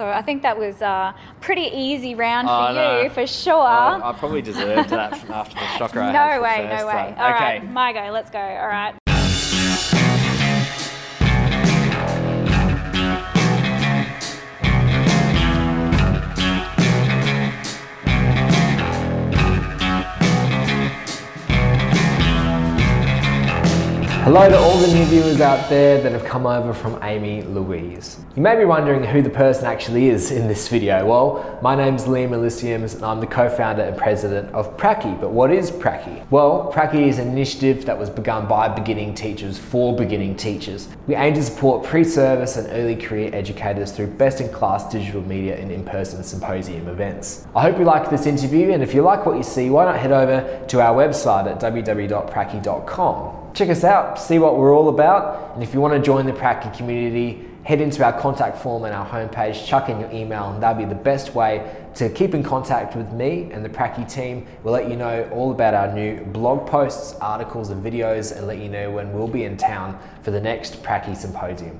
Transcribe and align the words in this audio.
So 0.00 0.08
I 0.08 0.22
think 0.22 0.40
that 0.44 0.58
was 0.58 0.80
a 0.80 1.14
pretty 1.42 1.66
easy 1.76 2.14
round 2.14 2.48
oh, 2.48 2.52
for 2.52 2.70
Oh, 2.70 2.74
no. 2.74 3.02
you, 3.02 3.10
for 3.10 3.26
sure. 3.26 3.60
I, 3.60 4.00
I 4.02 4.12
probably 4.14 4.40
deserved 4.40 4.88
that 4.88 5.12
after 5.28 5.54
the 5.56 5.66
shocker 5.76 6.00
I 6.00 6.10
had 6.10 6.36
no 6.36 6.42
way, 6.42 6.74
no 6.74 6.86
way. 6.86 7.14
All 7.18 7.30
right, 7.30 7.58
okay. 7.60 7.66
my 7.66 7.92
go. 7.92 8.10
Let's 8.10 8.30
go. 8.30 8.38
All 8.38 8.66
right. 8.66 8.94
Hello 24.24 24.46
to 24.46 24.58
all 24.58 24.76
the 24.76 24.86
new 24.88 25.06
viewers 25.06 25.40
out 25.40 25.70
there 25.70 25.98
that 26.02 26.12
have 26.12 26.26
come 26.26 26.44
over 26.44 26.74
from 26.74 27.02
Amy 27.02 27.40
Louise. 27.40 28.18
You 28.36 28.42
may 28.42 28.54
be 28.54 28.66
wondering 28.66 29.02
who 29.02 29.22
the 29.22 29.30
person 29.30 29.64
actually 29.64 30.10
is 30.10 30.30
in 30.30 30.46
this 30.46 30.68
video. 30.68 31.06
Well, 31.06 31.58
my 31.62 31.74
name's 31.74 32.04
Liam 32.04 32.28
Elysiums 32.32 32.94
and 32.94 33.02
I'm 33.02 33.20
the 33.20 33.26
co-founder 33.26 33.82
and 33.82 33.96
president 33.96 34.54
of 34.54 34.76
Pracky. 34.76 35.18
But 35.18 35.30
what 35.30 35.50
is 35.50 35.70
Pracky? 35.70 36.30
Well, 36.30 36.70
Pracky 36.70 37.08
is 37.08 37.18
an 37.18 37.28
initiative 37.28 37.86
that 37.86 37.98
was 37.98 38.10
begun 38.10 38.46
by 38.46 38.68
beginning 38.68 39.14
teachers 39.14 39.58
for 39.58 39.96
beginning 39.96 40.36
teachers. 40.36 40.88
We 41.06 41.14
aim 41.14 41.32
to 41.32 41.42
support 41.42 41.86
pre-service 41.86 42.58
and 42.58 42.68
early 42.72 42.96
career 42.96 43.30
educators 43.32 43.90
through 43.90 44.08
best-in-class 44.08 44.92
digital 44.92 45.22
media 45.22 45.56
and 45.56 45.72
in-person 45.72 46.22
symposium 46.24 46.88
events. 46.88 47.46
I 47.56 47.62
hope 47.62 47.78
you 47.78 47.86
like 47.86 48.10
this 48.10 48.26
interview 48.26 48.72
and 48.72 48.82
if 48.82 48.92
you 48.92 49.00
like 49.00 49.24
what 49.24 49.38
you 49.38 49.42
see, 49.42 49.70
why 49.70 49.86
not 49.86 49.98
head 49.98 50.12
over 50.12 50.66
to 50.66 50.80
our 50.82 50.94
website 50.94 51.50
at 51.50 51.58
www.pracky.com. 51.58 53.40
Check 53.52 53.68
us 53.68 53.84
out, 53.84 54.18
see 54.18 54.38
what 54.38 54.56
we're 54.56 54.74
all 54.74 54.88
about, 54.88 55.54
and 55.54 55.62
if 55.62 55.74
you 55.74 55.80
want 55.80 55.94
to 55.94 56.00
join 56.00 56.24
the 56.24 56.32
Pracky 56.32 56.74
community, 56.76 57.46
head 57.64 57.80
into 57.80 58.04
our 58.04 58.18
contact 58.18 58.58
form 58.58 58.84
on 58.84 58.92
our 58.92 59.06
homepage, 59.06 59.66
chuck 59.66 59.88
in 59.88 59.98
your 59.98 60.10
email, 60.12 60.50
and 60.50 60.62
that'll 60.62 60.80
be 60.80 60.88
the 60.88 60.94
best 60.94 61.34
way 61.34 61.74
to 61.94 62.08
keep 62.08 62.32
in 62.32 62.42
contact 62.42 62.96
with 62.96 63.12
me 63.12 63.50
and 63.52 63.64
the 63.64 63.68
Pracky 63.68 64.08
team. 64.10 64.46
We'll 64.62 64.72
let 64.72 64.88
you 64.88 64.96
know 64.96 65.28
all 65.32 65.50
about 65.50 65.74
our 65.74 65.92
new 65.92 66.24
blog 66.26 66.66
posts, 66.66 67.14
articles, 67.20 67.70
and 67.70 67.84
videos, 67.84 68.36
and 68.36 68.46
let 68.46 68.58
you 68.58 68.68
know 68.68 68.92
when 68.92 69.12
we'll 69.12 69.28
be 69.28 69.44
in 69.44 69.56
town 69.56 69.98
for 70.22 70.30
the 70.30 70.40
next 70.40 70.82
Pracky 70.82 71.16
symposium. 71.16 71.78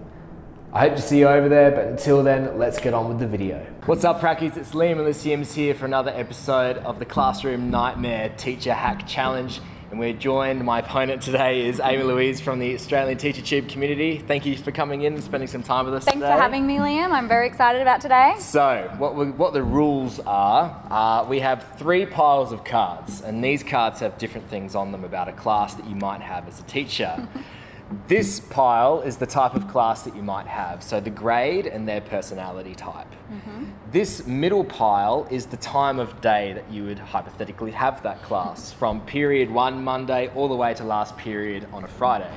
I 0.73 0.81
hope 0.81 0.97
to 0.97 1.03
see 1.03 1.19
you 1.19 1.29
over 1.29 1.49
there, 1.49 1.71
but 1.71 1.87
until 1.87 2.23
then, 2.23 2.59
let's 2.59 2.79
get 2.79 2.95
on 2.95 3.09
with 3.09 3.19
the 3.19 3.27
video. 3.27 3.65
What's 3.87 4.05
up, 4.05 4.21
Prackies? 4.21 4.57
It's 4.57 4.71
Liam 4.73 4.97
Elysiums 4.97 5.55
here 5.55 5.75
for 5.75 5.85
another 5.85 6.13
episode 6.15 6.79
of 6.79 6.99
the 6.99 7.05
Classroom 7.05 7.71
Nightmare 7.71 8.29
Teacher 8.37 8.75
Hack 8.75 9.07
Challenge. 9.07 9.61
And 9.91 9.99
we're 9.99 10.13
joined, 10.13 10.65
my 10.65 10.79
opponent 10.79 11.21
today 11.21 11.67
is 11.67 11.81
Amy 11.83 12.05
Louise 12.05 12.41
from 12.41 12.61
the 12.61 12.75
Australian 12.77 13.19
Teacher 13.19 13.43
Tube 13.43 13.69
community. 13.69 14.19
Thank 14.19 14.47
you 14.47 14.57
for 14.57 14.71
coming 14.71 15.03
in 15.03 15.15
and 15.15 15.25
spending 15.25 15.49
some 15.49 15.65
time 15.65 15.85
with 15.85 15.95
us 15.95 16.05
Thanks 16.05 16.21
today. 16.21 16.33
for 16.33 16.41
having 16.41 16.65
me, 16.65 16.77
Liam. 16.77 17.11
I'm 17.11 17.27
very 17.27 17.49
excited 17.49 17.83
about 17.83 18.01
today. 18.01 18.37
So, 18.39 18.89
what, 18.99 19.17
we, 19.17 19.33
what 19.33 19.53
the 19.53 19.65
rules 19.65 20.21
are, 20.21 20.81
uh, 20.89 21.27
we 21.29 21.41
have 21.41 21.77
three 21.77 22.07
piles 22.07 22.53
of 22.53 22.63
cards, 22.63 23.21
and 23.23 23.43
these 23.43 23.65
cards 23.65 23.99
have 23.99 24.17
different 24.17 24.49
things 24.49 24.77
on 24.77 24.93
them 24.93 25.03
about 25.03 25.27
a 25.27 25.33
class 25.33 25.75
that 25.75 25.89
you 25.89 25.97
might 25.97 26.21
have 26.21 26.47
as 26.47 26.61
a 26.61 26.65
teacher. 26.65 27.29
this 28.07 28.39
pile 28.39 29.01
is 29.01 29.17
the 29.17 29.27
type 29.27 29.55
of 29.55 29.67
class 29.69 30.03
that 30.03 30.15
you 30.15 30.23
might 30.23 30.47
have, 30.47 30.83
so 30.83 31.01
the 31.01 31.11
grade 31.11 31.67
and 31.67 31.89
their 31.89 32.01
personality 32.01 32.75
type. 32.75 33.09
Mm-hmm. 33.33 33.65
This 33.91 34.27
middle 34.27 34.65
pile 34.65 35.27
is 35.31 35.47
the 35.47 35.57
time 35.57 35.99
of 35.99 36.21
day 36.21 36.53
that 36.53 36.71
you 36.71 36.85
would 36.85 36.99
hypothetically 36.99 37.73
have 37.73 38.03
that 38.05 38.23
class, 38.23 38.73
from 38.73 39.01
period 39.03 39.51
one 39.51 39.83
Monday 39.83 40.29
all 40.37 40.49
the 40.49 40.55
way 40.55 40.73
to 40.75 40.85
last 40.85 41.17
period 41.17 41.67
on 41.73 41.83
a 41.83 41.89
Friday. 41.89 42.33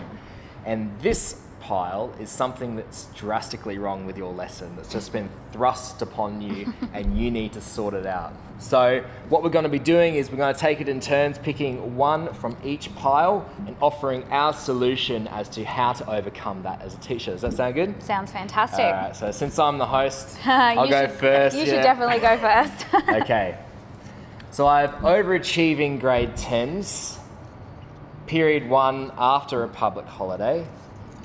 And 0.66 0.92
this 1.02 1.42
pile 1.64 2.14
is 2.19 2.30
something 2.30 2.75
that's 2.75 3.06
drastically 3.16 3.78
wrong 3.78 4.06
with 4.06 4.17
your 4.17 4.33
lesson 4.33 4.75
that's 4.75 4.92
just 4.92 5.14
been 5.14 5.30
thrust 5.53 6.02
upon 6.02 6.42
you 6.42 6.73
and 6.94 7.17
you 7.17 7.31
need 7.31 7.53
to 7.53 7.61
sort 7.61 7.94
it 7.94 8.06
out. 8.06 8.33
So, 8.59 9.03
what 9.30 9.44
we're 9.44 9.50
going 9.50 9.64
to 9.64 9.69
be 9.69 9.80
doing 9.80 10.16
is 10.16 10.30
we're 10.30 10.38
going 10.38 10.53
to 10.53 10.59
take 10.59 10.80
it 10.80 10.88
in 10.88 11.00
turns, 11.00 11.38
picking 11.38 11.97
one 11.97 12.34
from 12.34 12.56
each 12.64 12.94
pile 12.95 13.50
and 13.66 13.75
offering 13.81 14.24
our 14.31 14.53
solution 14.53 15.28
as 15.29 15.50
to 15.50 15.63
how 15.63 15.94
to 15.94 16.09
overcome 16.09 16.63
that 16.63 16.81
as 16.81 16.94
a 16.94 16.97
teacher. 16.97 17.31
Does 17.31 17.41
that 17.41 17.53
sound 17.53 17.75
good? 17.75 18.01
Sounds 18.03 18.31
fantastic. 18.31 18.80
All 18.80 18.91
right, 18.91 19.16
so 19.16 19.31
since 19.31 19.57
I'm 19.57 19.78
the 19.78 19.85
host, 19.85 20.38
I'll 20.45 20.88
go 20.88 21.07
should- 21.07 21.12
first. 21.12 21.57
You 21.57 21.66
should 21.66 21.81
definitely 21.81 22.19
go 22.19 22.38
first. 22.38 22.85
okay. 23.22 23.57
So 24.51 24.68
I 24.68 24.81
have 24.81 24.91
overachieving 25.01 26.00
grade 26.00 26.35
10s, 26.35 27.18
period 28.28 28.69
one 28.69 29.12
after 29.18 29.63
a 29.63 29.68
public 29.68 30.06
holiday, 30.06 30.66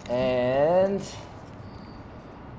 and 0.09 1.03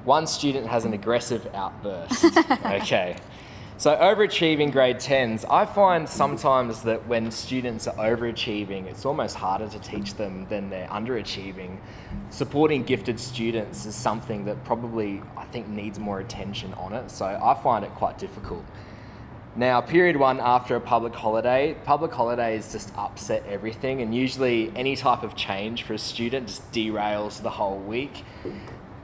one 0.04 0.28
student 0.28 0.68
has 0.68 0.86
an 0.86 0.94
aggressive 0.94 1.48
outburst. 1.54 2.26
okay. 2.66 3.18
So 3.78 3.96
overachieving 3.96 4.74
grade 4.74 4.98
10s, 4.98 5.46
I 5.50 5.66
find 5.66 6.10
sometimes 6.10 6.84
that 6.84 7.08
when 7.08 7.32
students 7.32 7.88
are 7.88 7.96
overachieving, 7.96 8.88
it's 8.88 9.06
almost 9.06 9.38
harder 9.38 9.70
to 9.70 9.80
teach 9.80 10.16
them 10.16 10.46
than 10.50 10.70
they're 10.70 10.90
underachieving. 10.90 11.78
Supporting 12.30 12.84
gifted 12.84 13.22
students 13.22 13.86
is 13.86 13.96
something 13.96 14.44
that 14.46 14.66
probably 14.66 15.22
I 15.38 15.46
think 15.46 15.70
needs 15.70 15.98
more 15.98 16.20
attention 16.20 16.74
on 16.74 16.92
it, 16.92 17.10
so 17.10 17.26
I 17.26 17.54
find 17.64 17.86
it 17.86 17.92
quite 17.92 18.18
difficult. 18.18 18.66
Now, 19.56 19.82
period 19.82 20.16
one 20.16 20.40
after 20.40 20.76
a 20.76 20.80
public 20.80 21.16
holiday, 21.16 21.76
public 21.84 22.14
holidays 22.14 22.72
just 22.72 22.94
upset 22.96 23.44
everything, 23.48 24.02
and 24.02 24.14
usually 24.14 24.72
any 24.76 24.96
type 24.96 25.24
of 25.24 25.36
change 25.36 25.84
for 25.84 25.94
a 25.94 25.98
student 25.98 26.48
just 26.48 26.72
derails 26.72 27.42
the 27.42 27.50
whole 27.50 27.80
week. 27.80 28.24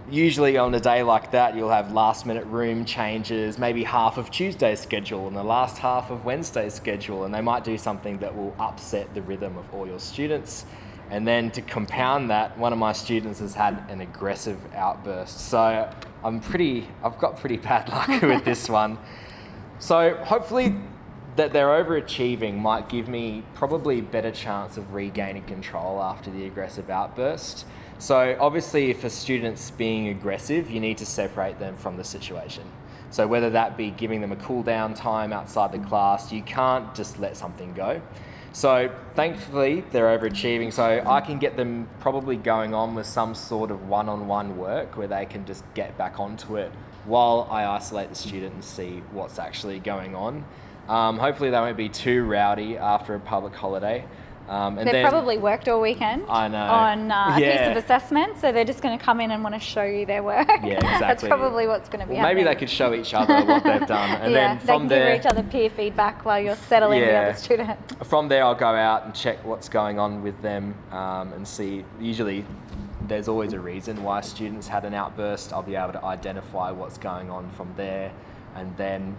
Usually, 0.10 0.56
on 0.56 0.76
a 0.76 0.80
day 0.80 1.02
like 1.02 1.32
that, 1.32 1.56
you'll 1.56 1.72
have 1.72 1.92
last 1.92 2.28
minute 2.28 2.46
room 2.46 2.86
changes, 2.86 3.58
maybe 3.58 3.84
half 3.84 4.20
of 4.20 4.30
Tuesday's 4.30 4.80
schedule 4.80 5.28
and 5.28 5.36
the 5.36 5.44
last 5.44 5.80
half 5.80 6.12
of 6.12 6.26
Wednesday's 6.26 6.76
schedule, 6.76 7.26
and 7.26 7.34
they 7.34 7.42
might 7.42 7.64
do 7.64 7.76
something 7.76 8.20
that 8.20 8.36
will 8.36 8.56
upset 8.60 9.12
the 9.16 9.24
rhythm 9.24 9.58
of 9.58 9.74
all 9.74 9.88
your 9.88 10.00
students. 10.00 10.66
And 11.10 11.28
then 11.28 11.50
to 11.52 11.62
compound 11.62 12.30
that, 12.30 12.56
one 12.58 12.72
of 12.72 12.78
my 12.78 12.94
students 12.94 13.40
has 13.40 13.56
had 13.56 13.84
an 13.90 14.02
aggressive 14.02 14.60
outburst. 14.76 15.50
So 15.50 15.90
I'm 16.24 16.40
pretty, 16.40 16.88
I've 17.04 17.18
got 17.18 17.40
pretty 17.40 17.58
bad 17.58 17.90
luck 18.10 18.22
with 18.22 18.46
this 18.46 18.70
one. 18.70 19.00
So 19.80 20.16
hopefully 20.24 20.76
that 21.36 21.52
they're 21.52 21.84
overachieving 21.84 22.58
might 22.58 22.88
give 22.88 23.08
me 23.10 23.44
probably 23.56 24.00
a 24.00 24.04
better 24.04 24.32
chance 24.32 24.78
of 24.78 24.94
regaining 24.94 25.44
control 25.44 26.02
after 26.02 26.32
the 26.32 26.46
aggressive 26.46 26.90
outburst. 26.90 27.66
So 28.00 28.38
obviously 28.40 28.90
if 28.90 29.04
a 29.04 29.10
student's 29.10 29.72
being 29.72 30.08
aggressive, 30.08 30.70
you 30.70 30.80
need 30.80 30.98
to 31.00 31.06
separate 31.06 31.60
them 31.60 31.76
from 31.76 31.98
the 31.98 32.04
situation. 32.04 32.64
So 33.12 33.28
whether 33.28 33.50
that 33.52 33.78
be 33.78 33.92
giving 33.92 34.22
them 34.22 34.32
a 34.32 34.38
cool 34.38 34.64
down 34.64 34.94
time 34.94 35.34
outside 35.34 35.72
the 35.72 35.80
class, 35.80 36.32
you 36.32 36.42
can't 36.42 36.96
just 36.96 37.20
let 37.20 37.36
something 37.36 37.74
go. 37.74 38.02
So 38.54 38.90
thankfully 39.16 39.84
they're 39.92 40.18
overachieving. 40.18 40.72
So 40.72 41.04
I 41.06 41.20
can 41.20 41.38
get 41.38 41.58
them 41.58 41.90
probably 42.00 42.38
going 42.38 42.74
on 42.74 42.96
with 42.96 43.06
some 43.06 43.36
sort 43.36 43.72
of 43.72 43.90
one-on-one 43.90 44.58
work 44.58 44.96
where 44.96 45.08
they 45.08 45.26
can 45.26 45.46
just 45.46 45.66
get 45.74 45.98
back 45.98 46.18
onto 46.18 46.56
it 46.56 46.72
while 47.06 47.48
I 47.52 47.66
isolate 47.66 48.10
the 48.10 48.16
student 48.16 48.54
and 48.54 48.64
see 48.64 49.02
what's 49.12 49.40
actually 49.40 49.80
going 49.80 50.16
on. 50.16 50.44
Um, 50.88 51.18
hopefully 51.18 51.50
they 51.50 51.58
won't 51.60 51.78
be 51.78 51.90
too 51.90 52.24
rowdy 52.24 52.78
after 52.78 53.16
a 53.16 53.20
public 53.20 53.56
holiday. 53.56 54.06
Um, 54.48 54.78
and 54.78 54.86
They've 54.88 54.94
then, 54.94 55.10
probably 55.10 55.40
worked 55.40 55.68
all 55.68 55.82
weekend 55.82 56.24
on 56.28 56.54
uh, 56.54 57.34
a 57.36 57.40
Yeah. 57.40 57.58
piece 57.58 57.68
of 57.78 57.84
assessment, 57.84 58.38
so 58.40 58.52
they're 58.52 58.64
just 58.64 58.82
going 58.84 58.96
to 58.96 59.04
come 59.04 59.20
in 59.20 59.32
and 59.32 59.42
want 59.44 59.56
to 59.56 59.60
show 59.60 59.82
you 59.84 60.06
their 60.06 60.22
work. 60.22 60.48
Yeah, 60.48 60.74
exactly. 60.76 61.00
That's 61.00 61.24
probably 61.24 61.66
what's 61.66 61.90
going 61.90 62.02
to 62.02 62.06
be 62.08 62.14
well, 62.14 62.24
maybe 62.24 62.44
they 62.44 62.54
could 62.54 62.70
show 62.70 62.94
each 62.94 63.16
other 63.16 63.44
what 63.44 63.64
they've 63.64 63.88
done, 63.88 64.22
and 64.22 64.32
yeah, 64.32 64.50
then 64.50 64.60
they 64.60 64.66
from 64.66 64.82
can 64.82 64.88
there, 64.90 65.16
give 65.16 65.26
each 65.26 65.32
other 65.32 65.44
peer 65.44 65.70
feedback 65.72 66.26
while 66.26 66.40
you're 66.40 66.56
settling 66.56 67.02
the 67.02 67.12
other 67.16 67.34
student. 67.36 67.80
from 68.06 68.28
there, 68.28 68.44
I'll 68.44 68.54
go 68.54 68.68
out 68.68 69.06
and 69.06 69.16
check 69.16 69.44
what's 69.44 69.68
going 69.68 69.98
on 69.98 70.22
with 70.22 70.40
them 70.44 70.76
um, 70.92 71.34
and 71.34 71.48
see. 71.48 71.84
Usually, 72.00 72.46
there's 73.10 73.28
always 73.28 73.54
a 73.54 73.60
reason 73.60 74.04
why 74.04 74.22
students 74.22 74.68
had 74.68 74.86
an 74.86 74.94
outburst. 74.94 75.54
I'll 75.54 75.64
be 75.64 75.76
able 75.76 75.94
to 75.94 76.04
identify 76.04 76.72
what's 76.72 76.98
going 76.98 77.30
on 77.30 77.50
from 77.52 77.74
there, 77.78 78.12
and 78.56 78.76
then 78.78 79.16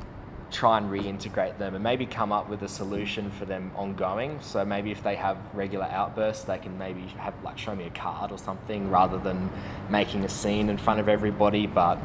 try 0.51 0.79
and 0.79 0.91
reintegrate 0.91 1.59
them 1.59 1.75
and 1.75 1.83
maybe 1.83 2.07
come 2.07 2.31
up 2.31 2.49
with 2.49 2.63
a 2.63 2.69
solution 2.69 3.31
for 3.33 3.45
them 3.45 3.71
ongoing. 3.75 4.39
So 4.41 4.65
maybe 4.65 4.93
if 4.93 5.03
they 5.03 5.17
have 5.17 5.37
regular 5.55 5.87
outbursts, 5.87 6.45
they 6.45 6.59
can 6.59 6.79
maybe 6.79 7.03
have 7.19 7.35
like 7.43 7.59
show 7.59 7.75
me 7.75 7.85
a 7.85 7.91
card 7.91 8.31
or 8.31 8.39
something 8.39 8.91
rather 8.91 9.19
than 9.19 9.51
making 9.91 10.25
a 10.25 10.29
scene 10.29 10.69
in 10.69 10.79
front 10.79 11.01
of 11.01 11.09
everybody. 11.09 11.67
But 11.67 11.99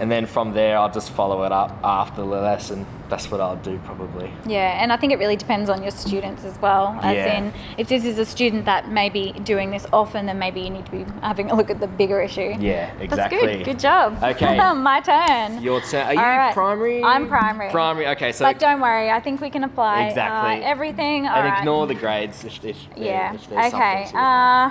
and 0.00 0.10
then 0.10 0.26
from 0.26 0.52
there, 0.52 0.76
I'll 0.78 0.90
just 0.90 1.10
follow 1.10 1.44
it 1.44 1.52
up 1.52 1.70
after 1.84 2.22
the 2.22 2.26
lesson. 2.26 2.86
That's 3.08 3.30
what 3.30 3.40
I'll 3.40 3.56
do 3.56 3.78
probably. 3.84 4.32
Yeah, 4.46 4.82
and 4.82 4.92
I 4.92 4.96
think 4.96 5.12
it 5.12 5.18
really 5.18 5.36
depends 5.36 5.70
on 5.70 5.82
your 5.82 5.90
students 5.92 6.42
as 6.44 6.58
well. 6.60 6.98
As 7.02 7.14
Yeah. 7.16 7.38
in, 7.38 7.52
if 7.78 7.88
this 7.88 8.04
is 8.04 8.18
a 8.18 8.24
student 8.24 8.64
that 8.64 8.88
may 8.88 9.08
be 9.08 9.32
doing 9.44 9.70
this 9.70 9.86
often, 9.92 10.26
then 10.26 10.38
maybe 10.38 10.60
you 10.62 10.70
need 10.70 10.86
to 10.86 10.90
be 10.90 11.04
having 11.20 11.50
a 11.50 11.54
look 11.54 11.70
at 11.70 11.78
the 11.80 11.86
bigger 11.86 12.20
issue. 12.20 12.54
Yeah, 12.58 12.90
That's 12.92 13.02
exactly. 13.04 13.38
good. 13.38 13.64
Good 13.66 13.78
job. 13.78 14.20
Okay. 14.22 14.56
My 14.74 15.00
turn. 15.00 15.62
Your 15.62 15.80
turn. 15.82 16.06
Are 16.06 16.14
you 16.14 16.20
right. 16.20 16.54
primary? 16.54 17.04
I'm 17.04 17.28
primary. 17.28 17.70
Primary. 17.70 18.08
Okay, 18.08 18.32
so 18.32 18.46
but 18.46 18.58
don't 18.58 18.80
worry, 18.80 19.10
I 19.10 19.20
think 19.20 19.40
we 19.40 19.50
can 19.50 19.64
apply 19.64 20.06
Exactly. 20.08 20.64
uh, 20.64 20.68
everything. 20.68 21.28
All 21.28 21.36
and 21.36 21.48
right. 21.50 21.58
ignore 21.58 21.86
the 21.86 21.94
grades 21.94 22.44
if, 22.44 22.64
if, 22.64 22.78
Yeah. 22.96 23.34
if 23.34 23.52
Okay. 23.52 24.06
Uh, 24.14 24.70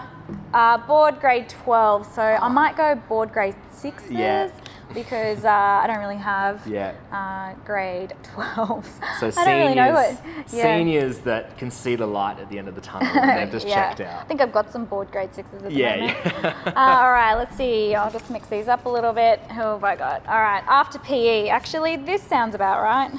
uh, 0.53 0.77
bored 0.79 1.19
grade 1.19 1.47
12. 1.49 2.05
So 2.13 2.21
I 2.21 2.47
might 2.47 2.75
go 2.75 2.95
bored 3.07 3.31
grade 3.31 3.55
sixes. 3.71 4.11
Yeah. 4.11 4.49
Because 4.93 5.43
uh, 5.45 5.49
I 5.49 5.87
don't 5.87 5.99
really 5.99 6.17
have 6.17 6.65
Yeah. 6.67 6.93
uh, 7.11 7.53
grade 7.65 8.13
12. 8.33 8.85
So 9.19 9.27
I 9.27 9.29
seniors, 9.29 9.35
don't 9.35 9.59
really 9.59 9.75
know 9.75 9.93
what. 9.93 10.21
Yeah. 10.53 10.63
seniors 10.77 11.19
that 11.19 11.57
can 11.57 11.71
see 11.71 11.95
the 11.95 12.05
light 12.07 12.39
at 12.39 12.49
the 12.49 12.57
end 12.59 12.67
of 12.67 12.75
the 12.75 12.81
tunnel, 12.81 13.07
and 13.17 13.39
they've 13.41 13.51
just 13.51 13.67
yeah. 13.73 13.89
checked 13.89 14.01
out. 14.01 14.21
I 14.21 14.25
think 14.25 14.41
I've 14.41 14.51
got 14.53 14.71
some 14.71 14.85
bored 14.85 15.11
grade 15.11 15.33
sixes 15.33 15.63
at 15.63 15.69
the 15.69 15.73
Yeah, 15.73 15.95
moment. 15.97 16.17
yeah. 16.25 16.53
uh, 16.75 17.03
all 17.03 17.11
right, 17.11 17.33
let's 17.35 17.55
see. 17.55 17.95
I'll 17.95 18.11
just 18.11 18.29
mix 18.29 18.47
these 18.47 18.67
up 18.67 18.85
a 18.85 18.89
little 18.89 19.13
bit. 19.13 19.39
Who 19.51 19.61
have 19.61 19.83
I 19.83 19.95
got? 19.95 20.25
All 20.27 20.41
right, 20.41 20.63
after 20.67 20.99
PE. 20.99 21.47
Actually, 21.49 21.97
this 21.97 22.21
sounds 22.21 22.55
about 22.55 22.81
right. 22.83 23.11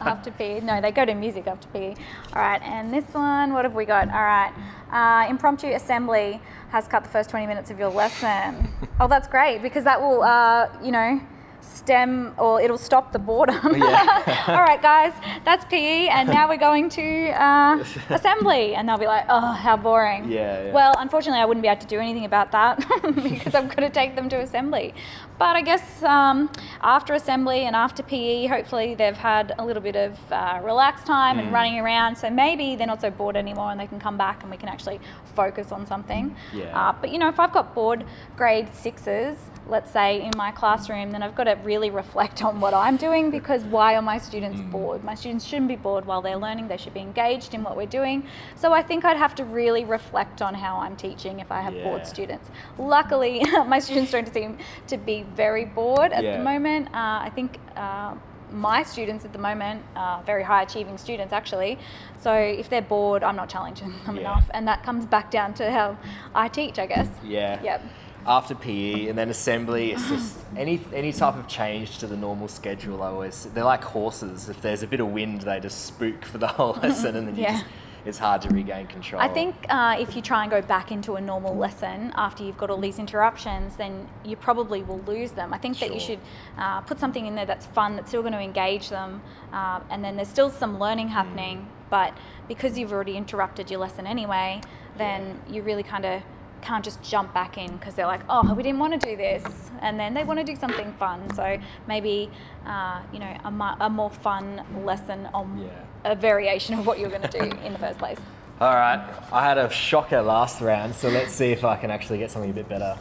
after 0.00 0.30
PE. 0.32 0.60
No, 0.60 0.80
they 0.80 0.90
go 0.92 1.04
to 1.04 1.14
music 1.14 1.46
after 1.46 1.68
PE. 1.68 1.94
All 2.34 2.42
right, 2.42 2.62
and 2.62 2.92
this 2.92 3.04
one, 3.12 3.52
what 3.52 3.64
have 3.64 3.74
we 3.74 3.84
got? 3.84 4.08
All 4.08 4.14
right, 4.22 4.52
uh, 4.92 5.28
impromptu 5.30 5.68
assembly 5.68 6.40
has 6.70 6.86
cut 6.86 7.02
the 7.02 7.08
first 7.08 7.30
20 7.30 7.46
minutes 7.46 7.70
of 7.70 7.78
your 7.78 7.90
lesson. 7.90 8.68
oh, 9.00 9.08
that's 9.08 9.28
great 9.28 9.62
because 9.62 9.84
that 9.84 10.00
will, 10.00 10.22
uh, 10.22 10.68
you 10.82 10.92
know, 10.92 11.20
stem 11.60 12.34
or 12.38 12.60
it'll 12.60 12.78
stop 12.78 13.12
the 13.12 13.18
boredom. 13.18 13.76
Yeah. 13.76 14.44
All 14.48 14.62
right, 14.62 14.80
guys, 14.82 15.12
that's 15.44 15.64
PE, 15.66 16.08
and 16.08 16.28
now 16.28 16.48
we're 16.48 16.56
going 16.56 16.88
to 16.90 17.30
uh, 17.30 17.84
assembly, 18.10 18.74
and 18.74 18.88
they'll 18.88 18.98
be 18.98 19.06
like, 19.06 19.26
"Oh, 19.28 19.52
how 19.52 19.76
boring." 19.76 20.30
Yeah, 20.30 20.64
yeah. 20.66 20.72
Well, 20.72 20.94
unfortunately, 20.98 21.40
I 21.40 21.44
wouldn't 21.44 21.62
be 21.62 21.68
able 21.68 21.80
to 21.80 21.86
do 21.86 21.98
anything 21.98 22.24
about 22.24 22.52
that 22.52 22.78
because 23.02 23.54
I've 23.54 23.68
got 23.68 23.80
to 23.82 23.90
take 23.90 24.16
them 24.16 24.28
to 24.30 24.36
assembly. 24.40 24.94
But 25.38 25.56
I 25.56 25.62
guess 25.62 26.02
um, 26.02 26.50
after 26.82 27.14
assembly 27.14 27.60
and 27.64 27.74
after 27.74 28.02
PE, 28.02 28.46
hopefully 28.46 28.94
they've 28.94 29.16
had 29.16 29.54
a 29.58 29.64
little 29.64 29.82
bit 29.82 29.96
of 29.96 30.18
uh, 30.30 30.60
relaxed 30.62 31.06
time 31.06 31.20
Mm. 31.30 31.40
and 31.44 31.52
running 31.52 31.78
around, 31.78 32.16
so 32.16 32.28
maybe 32.30 32.76
they're 32.76 32.86
not 32.86 33.00
so 33.00 33.10
bored 33.10 33.36
anymore, 33.36 33.70
and 33.70 33.78
they 33.80 33.86
can 33.86 33.98
come 34.00 34.16
back 34.18 34.42
and 34.42 34.50
we 34.50 34.56
can 34.56 34.68
actually 34.68 35.00
focus 35.34 35.72
on 35.72 35.86
something. 35.86 36.34
Yeah. 36.52 36.76
Uh, 36.78 36.92
but 37.00 37.10
you 37.10 37.18
know, 37.18 37.28
if 37.28 37.38
I've 37.40 37.52
got 37.52 37.74
bored 37.74 38.04
grade 38.36 38.68
sixes, 38.74 39.36
let's 39.70 39.90
say 39.92 40.20
in 40.22 40.32
my 40.36 40.50
classroom, 40.50 41.10
then 41.12 41.22
I've 41.22 41.34
got 41.36 41.44
to 41.44 41.54
really 41.64 41.90
reflect 41.90 42.42
on 42.44 42.60
what 42.60 42.74
I'm 42.74 42.96
doing 42.96 43.30
because 43.30 43.62
why 43.64 43.94
are 43.94 44.02
my 44.02 44.18
students 44.18 44.60
Mm. 44.60 44.70
bored? 44.70 45.04
My 45.04 45.14
students 45.14 45.44
shouldn't 45.46 45.68
be 45.68 45.76
bored 45.76 46.04
while 46.04 46.20
they're 46.20 46.36
learning. 46.36 46.68
They 46.68 46.76
should 46.76 46.92
be 46.92 47.00
engaged 47.00 47.54
in 47.54 47.62
what 47.62 47.76
we're 47.76 47.86
doing. 48.00 48.24
So 48.56 48.72
I 48.72 48.82
think 48.82 49.04
I'd 49.04 49.16
have 49.16 49.34
to 49.36 49.44
really 49.44 49.84
reflect 49.84 50.42
on 50.42 50.54
how 50.54 50.76
I'm 50.78 50.96
teaching 50.96 51.38
if 51.40 51.50
I 51.52 51.60
have 51.62 51.74
Yeah. 51.74 51.84
bored 51.84 52.06
students. 52.06 52.50
Luckily, 52.78 53.44
my 53.74 53.78
students 53.78 54.10
don't 54.10 54.32
seem 54.34 54.58
to 54.88 54.96
be 54.98 55.22
very 55.34 55.64
bored 55.64 56.12
at 56.12 56.24
Yeah. 56.24 56.36
the 56.38 56.42
moment. 56.42 56.88
Uh, 56.88 57.28
I 57.28 57.30
think. 57.34 57.58
Uh, 57.76 58.14
my 58.52 58.82
students 58.82 59.24
at 59.24 59.32
the 59.32 59.38
moment 59.38 59.80
are 59.94 60.20
very 60.24 60.42
high 60.42 60.62
achieving 60.62 60.98
students 60.98 61.32
actually 61.32 61.78
so 62.20 62.32
if 62.34 62.68
they're 62.68 62.82
bored 62.82 63.22
i'm 63.22 63.36
not 63.36 63.48
challenging 63.48 63.92
them 64.06 64.16
Yeah. 64.16 64.22
enough 64.22 64.50
and 64.52 64.66
that 64.66 64.82
comes 64.82 65.06
back 65.06 65.30
down 65.30 65.54
to 65.54 65.70
how 65.70 65.96
i 66.34 66.48
teach 66.48 66.76
i 66.80 66.86
guess 66.86 67.06
Yeah. 67.22 67.62
Yep. 67.62 67.80
After 68.26 68.54
PE 68.54 69.08
and 69.08 69.18
then 69.18 69.30
assembly, 69.30 69.92
it's 69.92 70.08
just 70.08 70.38
any 70.56 70.80
any 70.92 71.12
type 71.12 71.36
of 71.36 71.48
change 71.48 71.98
to 71.98 72.06
the 72.06 72.16
normal 72.16 72.48
schedule. 72.48 73.02
I 73.02 73.08
always 73.08 73.44
they're 73.54 73.64
like 73.64 73.82
horses. 73.82 74.48
If 74.48 74.60
there's 74.60 74.82
a 74.82 74.86
bit 74.86 75.00
of 75.00 75.08
wind, 75.08 75.42
they 75.42 75.58
just 75.60 75.86
spook 75.86 76.24
for 76.24 76.38
the 76.38 76.46
whole 76.56 76.74
lesson, 76.74 77.16
and 77.16 77.26
then 77.28 77.36
you 77.36 77.42
Yeah. 77.42 77.52
just, 77.52 77.64
it's 78.06 78.18
hard 78.18 78.40
to 78.42 78.48
regain 78.48 78.86
control. 78.86 79.20
I 79.20 79.28
think 79.28 79.54
uh, 79.68 79.96
if 80.00 80.16
you 80.16 80.22
try 80.22 80.42
and 80.42 80.50
go 80.50 80.62
back 80.62 80.90
into 80.90 81.16
a 81.16 81.20
normal 81.20 81.54
lesson 81.54 82.12
after 82.16 82.42
you've 82.42 82.56
got 82.56 82.70
all 82.70 82.80
these 82.80 82.98
interruptions, 82.98 83.76
then 83.76 84.08
you 84.24 84.36
probably 84.36 84.82
will 84.82 85.00
lose 85.00 85.32
them. 85.32 85.52
I 85.52 85.58
think 85.58 85.78
that 85.80 85.92
you 85.92 86.00
should 86.00 86.18
uh, 86.56 86.80
put 86.80 86.98
something 86.98 87.26
in 87.26 87.34
there 87.34 87.44
that's 87.44 87.66
fun, 87.66 87.96
that's 87.96 88.08
still 88.08 88.22
going 88.22 88.32
to 88.32 88.40
engage 88.40 88.88
them, 88.88 89.20
um, 89.52 89.84
and 89.90 90.02
then 90.02 90.16
there's 90.16 90.28
still 90.28 90.48
some 90.50 90.78
learning 90.78 91.08
Mm. 91.08 91.12
happening. 91.12 91.66
But 91.90 92.14
because 92.48 92.78
you've 92.78 92.92
already 92.92 93.16
interrupted 93.18 93.70
your 93.70 93.80
lesson 93.80 94.06
anyway, 94.06 94.60
then 94.96 95.40
you 95.50 95.60
really 95.62 95.82
kind 95.82 96.04
of 96.06 96.22
can't 96.62 96.84
just 96.84 97.02
jump 97.02 97.32
back 97.34 97.58
in 97.58 97.76
because 97.76 97.94
they're 97.94 98.06
like, 98.06 98.20
oh, 98.28 98.54
we 98.54 98.62
didn't 98.62 98.78
want 98.78 98.98
to 99.00 99.08
do 99.10 99.16
this, 99.16 99.42
and 99.80 99.98
then 99.98 100.14
they 100.14 100.24
want 100.24 100.38
to 100.38 100.44
do 100.44 100.54
something 100.56 100.92
fun. 100.94 101.32
So 101.34 101.58
maybe, 101.88 102.30
uh, 102.66 103.00
you 103.12 103.18
know, 103.18 103.36
a, 103.44 103.50
mu- 103.50 103.76
a 103.80 103.88
more 103.90 104.10
fun 104.10 104.62
lesson 104.84 105.28
on 105.34 105.58
Yeah. 106.04 106.10
a 106.12 106.14
variation 106.14 106.78
of 106.78 106.86
what 106.86 106.98
you're 106.98 107.10
going 107.10 107.22
to 107.22 107.28
do 107.38 107.44
in 107.64 107.72
the 107.72 107.78
first 107.78 107.98
place. 107.98 108.18
All 108.60 108.74
right, 108.74 109.02
I 109.32 109.42
had 109.42 109.56
a 109.56 109.70
shocker 109.70 110.20
last 110.20 110.60
round, 110.60 110.94
so 110.94 111.08
let's 111.08 111.32
see 111.32 111.50
if 111.50 111.64
I 111.64 111.76
can 111.76 111.90
actually 111.90 112.18
get 112.18 112.30
something 112.30 112.50
a 112.50 112.54
bit 112.54 112.68
better. 112.68 112.98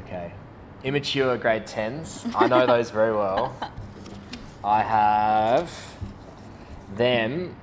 Okay, 0.00 0.32
immature 0.82 1.36
grade 1.38 1.66
tens. 1.68 2.24
I 2.34 2.48
know 2.48 2.66
those 2.66 2.90
very 2.90 3.14
well. 3.14 3.54
I 4.64 4.82
have 4.82 5.70
them. 6.96 7.54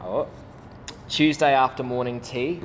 Oh, 0.00 0.28
Tuesday 1.08 1.52
after 1.54 1.82
morning 1.82 2.20
tea, 2.20 2.60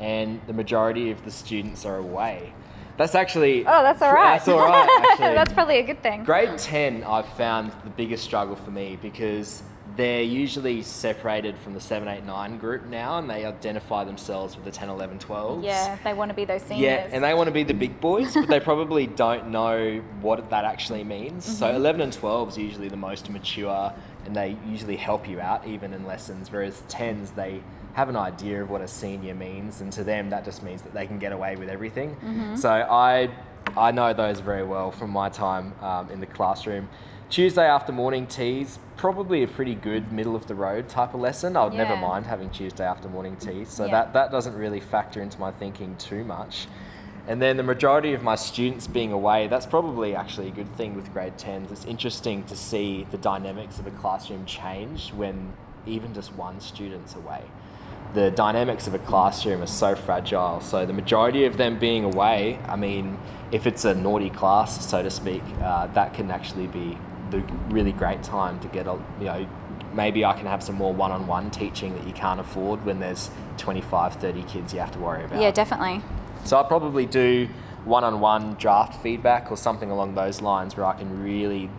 and 0.00 0.40
the 0.46 0.52
majority 0.52 1.10
of 1.10 1.24
the 1.24 1.30
students 1.30 1.84
are 1.84 1.96
away. 1.96 2.52
That's 2.96 3.14
actually. 3.14 3.60
Oh, 3.66 3.82
that's 3.82 4.02
all 4.02 4.12
right. 4.12 4.38
That's 4.38 4.48
all 4.48 4.58
right. 4.58 5.06
Actually, 5.12 5.34
that's 5.34 5.52
probably 5.52 5.78
a 5.78 5.84
good 5.84 6.02
thing. 6.02 6.24
Grade 6.24 6.58
10, 6.58 7.04
I've 7.04 7.28
found 7.28 7.70
the 7.84 7.90
biggest 7.90 8.24
struggle 8.24 8.56
for 8.56 8.72
me 8.72 8.98
because 9.00 9.62
they're 9.96 10.22
usually 10.22 10.82
separated 10.82 11.56
from 11.58 11.74
the 11.74 11.80
7, 11.80 12.06
8, 12.08 12.24
9 12.24 12.58
group 12.58 12.86
now 12.86 13.18
and 13.18 13.28
they 13.30 13.44
identify 13.44 14.02
themselves 14.04 14.56
with 14.56 14.64
the 14.64 14.70
10, 14.72 14.88
11, 14.88 15.18
12s. 15.20 15.64
Yeah, 15.64 15.96
they 16.02 16.12
want 16.12 16.30
to 16.30 16.34
be 16.34 16.44
those 16.44 16.62
seniors. 16.62 16.82
Yeah, 16.82 17.08
and 17.12 17.22
they 17.22 17.34
want 17.34 17.46
to 17.46 17.52
be 17.52 17.62
the 17.64 17.72
big 17.74 18.00
boys, 18.00 18.34
but 18.34 18.48
they 18.48 18.58
probably 18.60 19.06
don't 19.24 19.48
know 19.50 19.98
what 20.20 20.50
that 20.50 20.64
actually 20.64 21.04
means. 21.04 21.44
So 21.44 21.66
Mm-hmm. 21.66 21.76
11 21.76 22.00
and 22.00 22.12
12 22.12 22.48
is 22.50 22.58
usually 22.58 22.88
the 22.88 22.96
most 22.96 23.30
mature 23.30 23.92
and 24.26 24.34
they 24.34 24.56
usually 24.66 24.96
help 24.96 25.28
you 25.28 25.40
out 25.40 25.66
even 25.68 25.92
in 25.92 26.04
lessons, 26.04 26.50
whereas 26.50 26.82
10s, 26.88 27.34
they 27.36 27.62
have 27.94 28.08
an 28.08 28.16
idea 28.16 28.62
of 28.62 28.70
what 28.70 28.80
a 28.80 28.88
senior 28.88 29.34
means, 29.34 29.80
and 29.80 29.92
to 29.92 30.04
them, 30.04 30.30
that 30.30 30.44
just 30.44 30.62
means 30.62 30.82
that 30.82 30.94
they 30.94 31.06
can 31.06 31.18
get 31.18 31.32
away 31.32 31.56
with 31.56 31.68
everything. 31.68 32.10
Mm-hmm. 32.16 32.56
So 32.56 32.70
I, 32.70 33.30
I 33.76 33.90
know 33.90 34.12
those 34.12 34.40
very 34.40 34.64
well 34.64 34.90
from 34.90 35.10
my 35.10 35.28
time 35.28 35.74
um, 35.82 36.10
in 36.10 36.20
the 36.20 36.26
classroom. 36.26 36.88
Tuesday 37.30 37.66
after 37.66 37.92
morning 37.92 38.26
teas, 38.26 38.78
probably 38.96 39.42
a 39.42 39.48
pretty 39.48 39.74
good 39.74 40.12
middle 40.12 40.34
of 40.34 40.46
the 40.46 40.54
road 40.54 40.88
type 40.88 41.12
of 41.12 41.20
lesson. 41.20 41.56
I 41.56 41.64
would 41.64 41.74
never 41.74 41.94
mind 41.94 42.24
having 42.24 42.48
Tuesday 42.48 42.84
after 42.84 43.06
morning 43.08 43.36
tea. 43.36 43.66
So 43.66 43.84
Yeah. 43.84 43.90
that, 43.90 44.12
that 44.14 44.30
doesn't 44.30 44.54
really 44.56 44.80
factor 44.80 45.20
into 45.20 45.38
my 45.38 45.50
thinking 45.50 45.94
too 45.96 46.24
much. 46.24 46.68
And 47.26 47.42
then 47.42 47.58
the 47.58 47.62
majority 47.62 48.14
of 48.14 48.22
my 48.22 48.36
students 48.36 48.86
being 48.86 49.12
away, 49.12 49.48
that's 49.48 49.66
probably 49.66 50.14
actually 50.14 50.48
a 50.48 50.50
good 50.50 50.74
thing 50.76 50.96
with 50.96 51.12
grade 51.12 51.36
10s. 51.36 51.70
It's 51.70 51.84
interesting 51.84 52.44
to 52.44 52.56
see 52.56 53.06
the 53.10 53.18
dynamics 53.18 53.78
of 53.78 53.86
a 53.86 53.90
classroom 53.90 54.46
change 54.46 55.12
when 55.12 55.52
even 55.86 56.14
just 56.14 56.34
one 56.34 56.58
student's 56.60 57.14
away. 57.14 57.42
The 58.14 58.30
dynamics 58.30 58.86
of 58.86 58.94
a 58.94 58.98
classroom 58.98 59.62
are 59.62 59.66
so 59.66 59.94
fragile. 59.94 60.60
So 60.60 60.86
the 60.86 60.92
majority 60.92 61.44
of 61.44 61.56
them 61.56 61.78
being 61.78 62.04
away, 62.04 62.58
I 62.66 62.76
mean, 62.76 63.18
if 63.52 63.66
it's 63.66 63.84
a 63.84 63.94
naughty 63.94 64.30
class, 64.30 64.88
so 64.88 65.02
to 65.02 65.10
speak, 65.10 65.42
uh, 65.62 65.88
that 65.88 66.14
can 66.14 66.30
actually 66.30 66.66
be 66.66 66.98
the 67.30 67.40
really 67.68 67.92
great 67.92 68.22
time 68.22 68.58
to 68.60 68.68
get 68.68 68.86
a, 68.86 68.98
you 69.18 69.26
know, 69.26 69.46
maybe 69.92 70.24
I 70.24 70.32
can 70.34 70.46
have 70.46 70.62
some 70.62 70.76
more 70.76 70.92
one-on-one 70.92 71.50
teaching 71.50 71.94
that 71.94 72.06
you 72.06 72.12
can't 72.12 72.40
afford 72.40 72.84
when 72.84 73.00
there's 73.00 73.30
25, 73.58 74.14
30 74.14 74.42
kids 74.44 74.72
you 74.72 74.80
have 74.80 74.92
to 74.92 74.98
worry 74.98 75.24
about. 75.24 75.40
Yeah, 75.40 75.50
definitely. 75.50 76.02
So 76.44 76.56
I'll 76.56 76.64
probably 76.64 77.06
do 77.06 77.48
one-on-one 77.84 78.54
draft 78.54 79.02
feedback 79.02 79.50
or 79.50 79.56
something 79.56 79.90
along 79.90 80.14
those 80.14 80.40
lines 80.40 80.76
where 80.76 80.86
I 80.86 80.94
can 80.94 81.22
really 81.22 81.70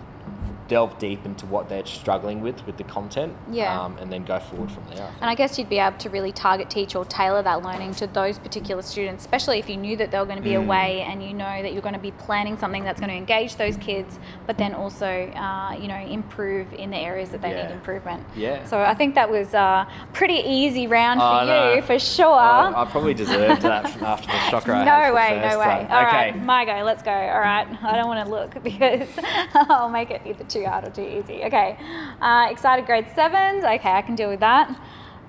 delve 0.69 0.97
deep 0.99 1.25
into 1.25 1.45
what 1.47 1.67
they're 1.67 1.85
struggling 1.85 2.39
with 2.41 2.65
with 2.65 2.77
the 2.77 2.83
content 2.85 3.35
Yeah. 3.51 3.77
um, 3.77 3.97
and 3.97 4.09
then 4.13 4.23
go 4.23 4.39
forward 4.39 4.71
from 4.71 4.83
there. 4.93 5.11
And 5.19 5.29
I 5.29 5.35
guess 5.35 5.57
you'd 5.59 5.67
be 5.67 5.79
able 5.79 5.97
to 5.97 6.09
really 6.09 6.31
target 6.31 6.69
teach 6.69 6.95
or 6.95 7.03
tailor 7.03 7.41
that 7.43 7.61
learning 7.63 7.95
to 7.95 8.07
those 8.07 8.39
particular 8.39 8.81
students, 8.83 9.25
especially 9.25 9.59
if 9.59 9.67
you 9.67 9.75
knew 9.75 9.97
that 9.97 10.11
they 10.11 10.19
were 10.19 10.25
going 10.25 10.37
to 10.37 10.43
be 10.43 10.51
Mm. 10.51 10.63
away 10.65 11.01
and 11.01 11.21
you 11.23 11.33
know 11.33 11.61
that 11.63 11.73
you're 11.73 11.81
going 11.81 11.95
to 11.95 11.99
be 11.99 12.11
planning 12.11 12.57
something 12.57 12.83
that's 12.83 12.99
going 13.01 13.09
to 13.09 13.15
engage 13.17 13.55
those 13.57 13.75
kids, 13.77 14.19
but 14.47 14.57
then 14.57 14.73
also, 14.73 15.07
uh, 15.35 15.75
you 15.79 15.87
know, 15.87 15.97
improve 15.97 16.71
in 16.73 16.91
the 16.91 16.97
areas 16.97 17.29
that 17.31 17.41
they 17.41 17.49
Yeah. 17.51 17.63
need 17.67 17.73
improvement. 17.73 18.23
Yeah. 18.35 18.63
So 18.65 18.79
I 18.79 18.93
think 18.93 19.15
that 19.15 19.29
was 19.29 19.53
a 19.55 19.87
pretty 20.13 20.35
easy 20.45 20.85
round 20.87 21.19
Oh, 21.21 21.39
for 21.39 21.45
no. 21.47 21.73
you, 21.73 21.81
for 21.81 21.97
sure. 21.99 22.27
I, 22.29 22.83
I 22.83 22.85
probably 22.85 23.15
deserved 23.15 23.63
that 23.63 23.85
after 24.03 24.27
the 24.27 24.37
shocker 24.51 24.73
I 24.73 24.83
had 24.83 24.85
no 25.09 25.15
way, 25.15 25.41
no 25.49 25.57
way. 25.59 25.65
time. 25.65 25.87
All 25.91 26.05
okay. 26.07 26.15
right, 26.31 26.43
my 26.45 26.63
go. 26.65 26.83
Let's 26.83 27.01
go. 27.01 27.11
All 27.11 27.39
right. 27.39 27.67
I 27.83 27.95
don't 27.97 28.07
want 28.07 28.23
to 28.23 28.31
look 28.31 28.61
because 28.63 29.07
I'll 29.55 29.89
make 29.89 30.11
it 30.11 30.21
either 30.25 30.43
too 30.59 30.67
hard 30.67 30.85
or 30.85 30.89
too 30.91 31.01
easy. 31.01 31.43
Okay. 31.45 31.77
Uh, 32.21 32.47
excited 32.49 32.85
grade 32.85 33.07
sevens. 33.15 33.63
Okay, 33.63 33.91
I 33.91 34.01
can 34.01 34.15
deal 34.15 34.29
with 34.29 34.39
that. 34.41 34.69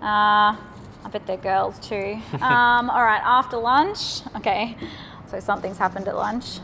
Uh, 0.02 0.56
I 1.04 1.08
bet 1.10 1.26
they're 1.26 1.36
girls 1.36 1.78
too. 1.78 2.18
Um, 2.34 2.90
all 2.90 3.04
right. 3.04 3.22
After 3.24 3.56
lunch. 3.56 4.22
Okay. 4.36 4.76
So 5.30 5.38
something's 5.40 5.78
happened 5.78 6.08
at 6.08 6.16
lunch. 6.16 6.58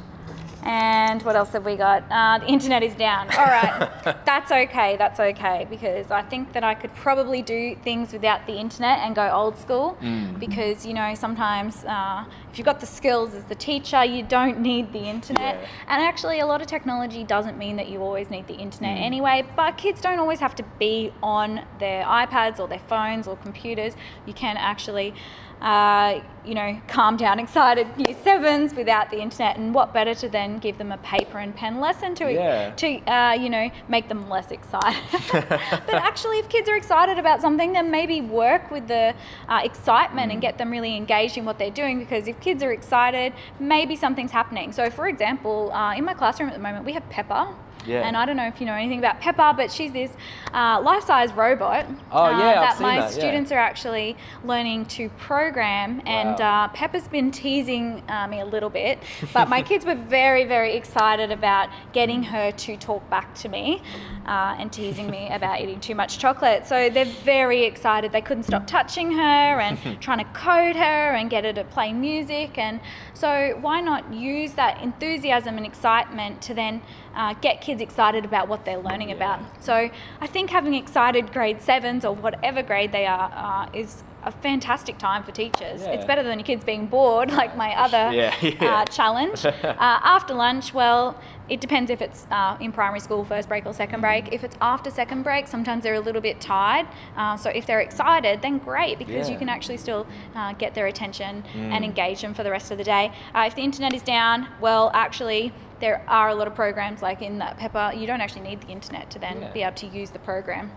And 0.67 1.23
what 1.23 1.37
else 1.37 1.51
have 1.51 1.65
we 1.65 1.77
got? 1.77 2.03
Uh, 2.11 2.39
the 2.39 2.49
internet 2.49 2.83
is 2.83 2.93
down. 2.97 3.29
All 3.39 3.45
right, 3.45 3.89
that's 4.25 4.51
okay. 4.51 4.97
That's 4.97 5.21
okay 5.21 5.65
because 5.71 6.11
I 6.11 6.23
think 6.23 6.53
that 6.55 6.65
I 6.65 6.75
could 6.75 6.93
probably 6.97 7.41
do 7.41 7.77
things 7.85 8.13
without 8.13 8.45
the 8.49 8.55
internet 8.55 8.99
and 8.99 9.15
go 9.15 9.31
old 9.31 9.57
school. 9.59 9.97
Mm. 10.03 10.41
Because 10.41 10.85
you 10.85 10.93
know 10.93 11.15
sometimes 11.15 11.85
uh, 11.85 12.25
if 12.51 12.59
you've 12.59 12.65
got 12.65 12.81
the 12.81 12.87
skills 12.87 13.33
as 13.33 13.45
the 13.45 13.55
teacher, 13.55 14.05
you 14.05 14.25
don't 14.25 14.59
need 14.61 14.93
the 14.93 15.05
internet. 15.05 15.55
Yeah. 15.61 15.69
And 15.87 16.03
actually, 16.03 16.41
a 16.41 16.47
lot 16.47 16.61
of 16.61 16.67
technology 16.67 17.23
doesn't 17.23 17.57
mean 17.57 17.77
that 17.77 17.89
you 17.89 18.03
always 18.03 18.29
need 18.29 18.49
the 18.49 18.55
internet 18.55 18.99
Mm. 18.99 19.03
anyway. 19.03 19.45
But 19.55 19.79
kids 19.79 20.01
don't 20.01 20.19
always 20.19 20.41
have 20.41 20.57
to 20.57 20.65
be 20.81 21.13
on 21.23 21.61
their 21.79 22.03
iPads 22.05 22.59
or 22.59 22.67
their 22.67 22.81
phones 22.81 23.29
or 23.29 23.37
computers. 23.37 23.95
You 24.27 24.35
can 24.35 24.57
actually. 24.57 25.15
Uh, 25.61 26.21
you 26.45 26.55
know, 26.55 26.81
calm 26.87 27.17
down, 27.17 27.39
excited 27.47 27.87
year 27.97 28.17
sevens 28.23 28.75
without 28.75 29.11
the 29.11 29.19
internet, 29.21 29.57
and 29.57 29.75
what 29.75 29.93
better 29.93 30.15
to 30.15 30.29
then 30.29 30.59
give 30.59 30.77
them 30.79 30.93
a 30.93 30.99
paper 30.99 31.39
and 31.39 31.57
pen 31.57 31.81
lesson 31.81 32.15
to, 32.15 32.33
Yeah. 32.33 32.71
to 32.75 32.99
uh, 33.11 33.33
you 33.33 33.49
know, 33.49 33.71
make 33.89 34.09
them 34.09 34.29
less 34.29 34.51
excited. 34.51 35.03
but 35.33 35.95
actually, 35.95 36.39
if 36.39 36.49
kids 36.49 36.69
are 36.69 36.77
excited 36.77 37.19
about 37.19 37.41
something, 37.41 37.73
then 37.73 37.91
maybe 37.91 38.21
work 38.21 38.71
with 38.71 38.87
the 38.87 39.15
uh, 39.49 39.61
excitement 39.65 40.31
Mm. 40.31 40.33
and 40.35 40.41
get 40.41 40.59
them 40.59 40.71
really 40.71 40.97
engaged 40.97 41.37
in 41.37 41.45
what 41.45 41.59
they're 41.59 41.71
doing. 41.71 41.99
Because 41.99 42.29
if 42.29 42.39
kids 42.41 42.63
are 42.63 42.73
excited, 42.73 43.33
maybe 43.59 43.97
something's 43.97 44.31
happening. 44.33 44.73
So, 44.73 44.91
for 44.91 45.09
example, 45.09 45.73
uh, 45.73 45.95
in 45.95 46.05
my 46.05 46.15
classroom 46.15 46.49
at 46.49 46.55
the 46.55 46.61
moment, 46.61 46.85
we 46.85 46.93
have 46.93 47.09
Pepper. 47.11 47.49
Yeah. 47.87 48.07
And 48.07 48.17
I 48.17 48.25
don't 48.27 48.37
know 48.37 48.47
if 48.47 48.61
you 48.61 48.67
know 48.67 48.75
anything 48.75 48.99
about 48.99 49.21
Pepper, 49.21 49.53
but 49.57 49.71
she's 49.71 49.93
this 49.93 50.11
uh, 50.53 50.81
life-size 50.83 51.33
robot. 51.33 51.87
Oh, 52.13 52.25
uh, 52.25 52.31
yeah, 52.31 52.37
I've 52.37 52.55
that 52.55 52.75
seen 52.79 52.83
my 52.83 52.97
that, 53.01 53.13
yeah. 53.13 53.19
students 53.19 53.53
are 53.53 53.59
actually 53.59 54.17
learning 54.45 54.87
to 54.87 55.09
program. 55.19 56.03
And 56.07 56.39
Wow. 56.39 56.65
uh, 56.65 56.69
Pepper's 56.69 57.09
been 57.09 57.31
teasing 57.31 58.03
uh, 58.09 58.27
me 58.29 58.41
a 58.41 58.45
little 58.45 58.71
bit, 58.71 58.99
but 59.33 59.49
my 59.49 59.63
kids 59.71 59.85
were 59.85 59.95
very, 59.95 60.45
very 60.45 60.75
excited 60.75 61.31
about 61.31 61.69
getting 61.93 62.23
her 62.23 62.51
to 62.53 62.77
talk 62.77 63.09
back 63.11 63.35
to 63.37 63.49
me 63.49 63.83
uh, 64.27 64.57
and 64.59 64.73
teasing 64.73 65.11
me 65.11 65.29
about 65.33 65.61
eating 65.61 65.81
too 65.81 65.95
much 65.95 66.19
chocolate. 66.19 66.67
So 66.67 66.91
they're 66.91 67.05
very 67.05 67.65
excited. 67.65 68.13
They 68.13 68.21
couldn't 68.21 68.45
stop 68.45 68.67
touching 68.67 69.13
her 69.13 69.61
and 69.61 70.01
trying 70.01 70.19
to 70.19 70.25
code 70.33 70.77
her 70.77 71.15
and 71.15 71.31
get 71.31 71.45
her 71.45 71.53
to 71.53 71.65
play 71.65 71.93
music. 71.93 72.59
And 72.59 72.81
so 73.15 73.57
why 73.61 73.81
not 73.81 74.13
use 74.13 74.53
that 74.55 74.83
enthusiasm 74.83 75.57
and 75.57 75.67
excitement 75.67 76.43
to 76.43 76.55
then 76.55 76.83
uh, 77.15 77.35
get 77.35 77.61
kids 77.61 77.76
excited 77.81 78.25
about 78.25 78.49
what 78.49 78.65
they're 78.65 78.79
learning 78.79 79.13
about? 79.13 79.41
So 79.63 79.91
I 80.21 80.27
think 80.27 80.51
having 80.51 80.75
excited 80.75 81.33
grade 81.33 81.63
sevens 81.63 82.05
or 82.05 82.15
whatever 82.15 82.63
grade 82.63 82.93
they 82.93 83.07
are 83.07 83.33
uh, 83.35 83.69
is 83.73 84.03
a 84.27 84.33
fantastic 84.33 84.99
time 84.99 85.23
for 85.23 85.31
teachers. 85.31 85.83
It's 85.83 86.05
better 86.05 86.25
than 86.25 86.39
your 86.41 86.45
kids 86.45 86.65
being 86.65 86.87
bored, 86.87 87.31
like 87.31 87.57
my 87.57 87.75
other 87.77 88.11
Yeah, 88.13 88.35
yeah. 88.43 88.75
Uh, 88.81 88.85
challenge. 88.87 89.47
uh, 89.47 89.55
after 89.63 90.35
lunch, 90.35 90.75
well, 90.75 91.19
it 91.49 91.61
depends 91.61 91.93
if 91.93 92.03
it's 92.03 92.27
uh, 92.33 92.57
in 92.61 92.73
primary 92.73 92.99
school, 92.99 93.25
first 93.25 93.49
break 93.49 93.65
or 93.67 93.73
second 93.73 94.01
break. 94.01 94.33
If 94.33 94.43
it's 94.43 94.57
after 94.61 94.91
second 94.91 95.23
break, 95.23 95.47
sometimes 95.47 95.85
they're 95.85 95.95
a 95.95 96.01
little 96.01 96.21
bit 96.21 96.41
tired. 96.41 96.89
Uh, 97.17 97.37
so 97.37 97.51
if 97.51 97.67
they're 97.67 97.81
excited, 97.81 98.43
then 98.43 98.59
great 98.59 98.99
because 98.99 99.31
you 99.31 99.39
can 99.39 99.49
actually 99.49 99.77
still 99.77 100.09
uh, 100.35 100.53
get 100.55 100.75
their 100.75 100.89
attention 100.89 101.45
and 101.55 101.85
engage 101.85 102.21
them 102.21 102.35
for 102.35 102.43
the 102.43 102.51
rest 102.51 102.73
of 102.73 102.79
the 102.79 102.85
day. 102.85 103.13
Uh, 103.33 103.45
if 103.47 103.55
the 103.55 103.63
internet 103.63 103.95
is 103.95 104.03
down, 104.03 104.49
well, 104.61 104.91
actually, 104.93 105.53
there 105.79 106.03
are 106.09 106.31
a 106.31 106.35
lot 106.35 106.49
of 106.49 106.55
programs 106.57 107.01
like 107.01 107.23
in 107.23 107.39
that 107.39 107.59
Pepper. 107.59 107.93
You 107.95 108.09
don't 108.09 108.21
actually 108.21 108.43
need 108.43 108.61
the 108.63 108.69
internet 108.69 109.09
to 109.11 109.21
then 109.21 109.43
Yeah. 109.43 109.53
be 109.53 109.63
able 109.63 109.77
to 109.77 109.87
use 109.87 110.11
the 110.11 110.19
program. 110.19 110.73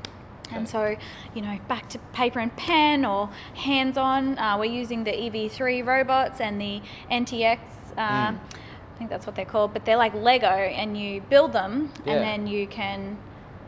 And 0.52 0.68
so, 0.68 0.96
you 1.36 1.42
know, 1.42 1.60
back 1.68 1.90
to 1.90 2.00
paper 2.14 2.40
and 2.40 2.56
pen 2.56 3.06
or 3.06 3.30
hands 3.56 3.98
on, 3.98 4.38
uh, 4.38 4.58
we're 4.58 4.66
using 4.66 5.04
the 5.04 5.12
EV3 5.12 5.86
robots 5.86 6.40
and 6.42 6.60
the 6.60 6.82
NTX. 7.12 7.60
Uh, 7.98 8.32
Mm. 8.32 8.40
I 8.40 8.98
think 8.98 9.10
that's 9.10 9.26
what 9.26 9.36
they're 9.36 9.46
called, 9.46 9.72
but 9.74 9.86
they're 9.86 9.96
like 9.96 10.14
Lego, 10.14 10.48
and 10.48 10.98
you 10.98 11.22
build 11.22 11.54
them, 11.54 11.90
Yeah. 12.06 12.14
and 12.14 12.24
then 12.24 12.48
you 12.48 12.68
can 12.68 13.18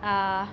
uh, 0.03 0.45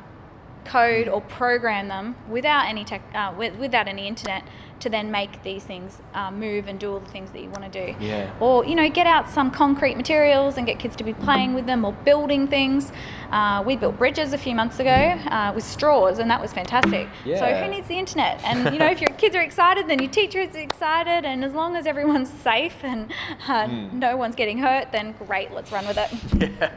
code 0.69 1.09
or 1.09 1.21
program 1.23 1.89
them 1.89 2.15
without 2.29 2.67
any 2.69 2.85
tech, 2.85 3.03
uh, 3.15 3.33
with, 3.37 3.57
without 3.59 3.89
any 3.89 4.07
internet, 4.07 4.43
to 4.81 4.89
then 4.89 5.11
make 5.11 5.43
these 5.43 5.65
things 5.65 6.01
uh, 6.15 6.31
move 6.31 6.69
and 6.69 6.79
do 6.79 6.93
all 6.93 7.01
the 7.01 7.11
things 7.11 7.33
that 7.33 7.41
you 7.43 7.51
want 7.51 7.65
to 7.73 7.87
do. 7.87 7.97
Yeah. 8.05 8.31
Or 8.39 8.65
you 8.65 8.77
know, 8.77 8.89
get 8.89 9.09
out 9.09 9.29
some 9.29 9.51
concrete 9.51 9.97
materials 9.97 10.57
and 10.57 10.67
get 10.67 10.79
kids 10.79 10.95
to 10.97 11.05
be 11.05 11.15
playing 11.15 11.55
with 11.55 11.67
them 11.67 11.85
or 11.85 11.93
building 12.05 12.47
things. 12.47 12.93
Uh, 13.33 13.63
we 13.67 13.77
built 13.77 13.99
bridges 13.99 14.33
a 14.33 14.39
few 14.39 14.55
months 14.55 14.79
ago 14.79 14.91
uh, 14.91 15.53
with 15.55 15.65
straws, 15.65 16.19
and 16.21 16.31
that 16.31 16.41
was 16.41 16.53
fantastic. 16.53 17.09
Yeah. 17.25 17.39
So 17.41 17.47
who 17.65 17.71
needs 17.71 17.89
the 17.89 17.99
internet? 17.99 18.41
And 18.49 18.73
you 18.73 18.79
know, 18.79 18.87
if 18.87 19.01
your 19.01 19.11
kids 19.19 19.35
are 19.35 19.43
excited, 19.43 19.89
then 19.89 19.99
your 20.01 20.11
teacher 20.11 20.39
is 20.41 20.55
excited, 20.55 21.25
and 21.27 21.45
as 21.45 21.53
long 21.55 21.75
as 21.77 21.87
everyone's 21.87 22.31
safe 22.31 22.77
and 22.83 23.13
Hmm. 23.41 23.99
no 23.99 24.17
one's 24.17 24.35
getting 24.37 24.59
hurt, 24.59 24.93
then 24.93 25.15
great. 25.27 25.51
Let's 25.53 25.73
run 25.73 25.87
with 25.87 25.99
it. 25.99 26.11
Yeah. 26.59 26.71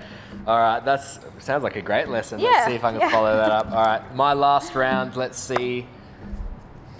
All 0.48 0.58
right, 0.58 0.84
that's 0.84 1.20
sounds 1.40 1.64
like 1.64 1.76
a 1.76 1.82
great 1.82 2.08
lesson. 2.08 2.40
Yeah, 2.40 2.50
Let's 2.50 2.66
see 2.68 2.74
if 2.74 2.84
I 2.84 2.92
can 2.92 3.02
yeah. 3.02 3.12
follow 3.12 3.36
that 3.36 3.52
up. 3.52 3.72
All 3.72 3.86
right, 3.86 4.16
my 4.16 4.34
last 4.34 4.74
round. 4.74 5.16
Let's 5.16 5.38
see 5.38 5.88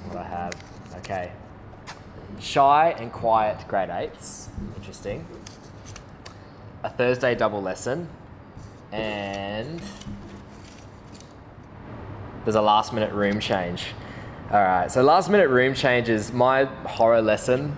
what 0.08 0.18
I 0.18 0.24
have. 0.24 0.54
Okay. 0.98 1.32
Shy 2.40 2.92
and 2.92 3.12
quiet 3.12 3.68
grade 3.68 3.90
eights. 3.90 4.50
Interesting. 4.76 5.26
A 6.84 6.90
Thursday 6.90 7.36
double 7.36 7.62
lesson, 7.62 8.08
and 8.92 9.82
there's 12.44 12.56
a 12.56 12.62
last 12.62 12.94
minute 12.94 13.14
room 13.14 13.40
change. 13.40 13.88
All 14.52 14.62
right, 14.62 14.92
so 14.92 15.02
last 15.02 15.30
minute 15.30 15.50
room 15.50 15.74
change 15.74 16.10
is 16.10 16.32
my 16.32 16.66
horror 16.66 17.22
lesson. 17.22 17.78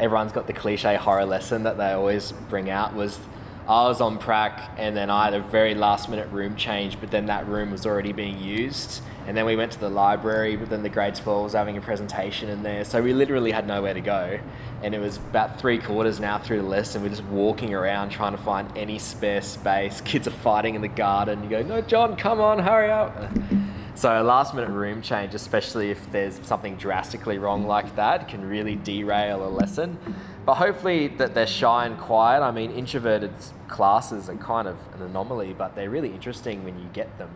Everyone's 0.00 0.32
got 0.32 0.46
the 0.46 0.52
cliche 0.52 0.96
horror 0.96 1.26
lesson 1.26 1.64
that 1.64 1.76
they 1.76 1.92
always 1.92 2.32
bring 2.48 2.70
out. 2.70 2.94
Was 2.94 3.18
I 3.68 3.86
was 3.86 4.00
on 4.00 4.18
prac 4.18 4.72
and 4.76 4.96
then 4.96 5.08
I 5.08 5.24
had 5.24 5.34
a 5.34 5.40
very 5.40 5.74
last 5.74 6.08
minute 6.08 6.28
room 6.32 6.56
change, 6.56 6.98
but 7.00 7.10
then 7.10 7.26
that 7.26 7.46
room 7.46 7.70
was 7.70 7.86
already 7.86 8.12
being 8.12 8.40
used. 8.40 9.02
And 9.26 9.36
then 9.36 9.46
we 9.46 9.54
went 9.54 9.70
to 9.72 9.78
the 9.78 9.88
library, 9.88 10.56
but 10.56 10.68
then 10.68 10.82
the 10.82 10.88
grade 10.88 11.14
12 11.14 11.44
was 11.44 11.52
having 11.52 11.76
a 11.76 11.80
presentation 11.80 12.48
in 12.48 12.64
there. 12.64 12.84
So 12.84 13.00
we 13.00 13.12
literally 13.12 13.52
had 13.52 13.68
nowhere 13.68 13.94
to 13.94 14.00
go. 14.00 14.40
And 14.82 14.94
it 14.96 14.98
was 14.98 15.18
about 15.18 15.60
three 15.60 15.78
quarters 15.78 16.18
now 16.18 16.38
through 16.38 16.62
the 16.62 16.68
list, 16.68 16.96
and 16.96 17.04
We're 17.04 17.10
just 17.10 17.24
walking 17.24 17.72
around 17.72 18.10
trying 18.10 18.32
to 18.32 18.42
find 18.42 18.76
any 18.76 18.98
spare 18.98 19.40
space. 19.40 20.00
Kids 20.04 20.26
are 20.26 20.32
fighting 20.32 20.74
in 20.74 20.82
the 20.82 20.88
garden. 20.88 21.44
You 21.44 21.50
go, 21.50 21.62
no, 21.62 21.80
John, 21.82 22.16
come 22.16 22.40
on, 22.40 22.58
hurry 22.58 22.90
up. 22.90 23.14
So 23.94 24.20
a 24.20 24.22
last 24.22 24.54
minute 24.54 24.70
room 24.70 25.02
change, 25.02 25.34
especially 25.34 25.90
if 25.90 26.10
there's 26.10 26.40
something 26.46 26.76
drastically 26.76 27.38
wrong 27.38 27.66
like 27.66 27.94
that, 27.96 28.28
can 28.28 28.48
really 28.48 28.76
derail 28.76 29.46
a 29.46 29.50
lesson. 29.50 29.98
But 30.46 30.54
hopefully 30.54 31.08
that 31.08 31.34
they're 31.34 31.46
shy 31.46 31.86
and 31.86 31.98
quiet. 31.98 32.42
I 32.42 32.50
mean, 32.50 32.70
introverted 32.72 33.32
classes 33.68 34.28
are 34.28 34.36
kind 34.36 34.66
of 34.66 34.76
an 34.94 35.02
anomaly, 35.02 35.54
but 35.56 35.76
they're 35.76 35.90
really 35.90 36.10
interesting 36.10 36.64
when 36.64 36.78
you 36.78 36.86
get 36.92 37.18
them. 37.18 37.30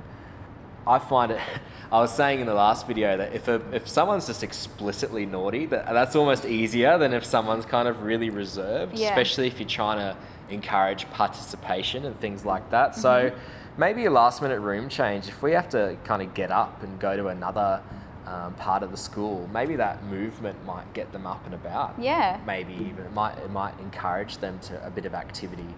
I 0.87 0.99
find 0.99 1.33
it. 1.33 1.41
I 1.93 2.01
was 2.01 2.13
saying 2.13 2.41
in 2.41 2.47
the 2.47 2.55
last 2.55 2.87
video 2.87 3.17
that 3.17 3.33
if 3.33 3.49
a, 3.49 3.61
if 3.73 3.89
someone's 3.89 4.27
just 4.27 4.43
explicitly 4.43 5.27
naughty, 5.27 5.67
that 5.67 5.87
that's 5.87 6.17
almost 6.17 6.45
easier 6.45 6.99
than 6.99 7.13
if 7.13 7.25
someone's 7.25 7.67
kind 7.67 7.87
of 7.87 8.03
really 8.03 8.31
reserved, 8.31 8.99
Yeah. 8.99 9.09
especially 9.09 9.47
if 9.47 9.61
you're 9.61 9.69
trying 9.69 9.99
to 9.99 10.17
encourage 10.49 11.09
participation 11.11 12.05
and 12.05 12.19
things 12.19 12.45
like 12.45 12.71
that. 12.71 12.95
So 12.97 13.31
mm-hmm. 13.31 13.39
Maybe 13.77 14.05
a 14.07 14.11
last 14.11 14.43
minute 14.43 14.61
room 14.61 14.89
change. 14.89 15.29
If 15.29 15.43
we 15.43 15.53
have 15.53 15.69
to 15.71 15.97
kind 16.05 16.23
of 16.23 16.35
get 16.35 16.51
up 16.51 16.83
and 16.83 16.99
go 16.99 17.17
to 17.17 17.29
another 17.29 17.83
um, 18.27 18.55
part 18.55 18.83
of 18.83 18.91
the 18.91 18.97
school, 18.97 19.49
maybe 19.53 19.77
that 19.77 20.03
movement 20.05 20.65
might 20.65 20.93
get 20.95 21.13
them 21.13 21.27
up 21.27 21.45
and 21.45 21.55
about 21.55 21.95
Yeah. 21.99 22.41
maybe 22.47 22.73
even 22.75 23.05
it 23.05 23.13
might 23.13 23.39
it 23.39 23.51
might 23.51 23.79
encourage 23.79 24.39
them 24.39 24.59
to 24.61 24.85
a 24.85 24.91
bit 24.91 25.07
of 25.07 25.15
activity 25.15 25.69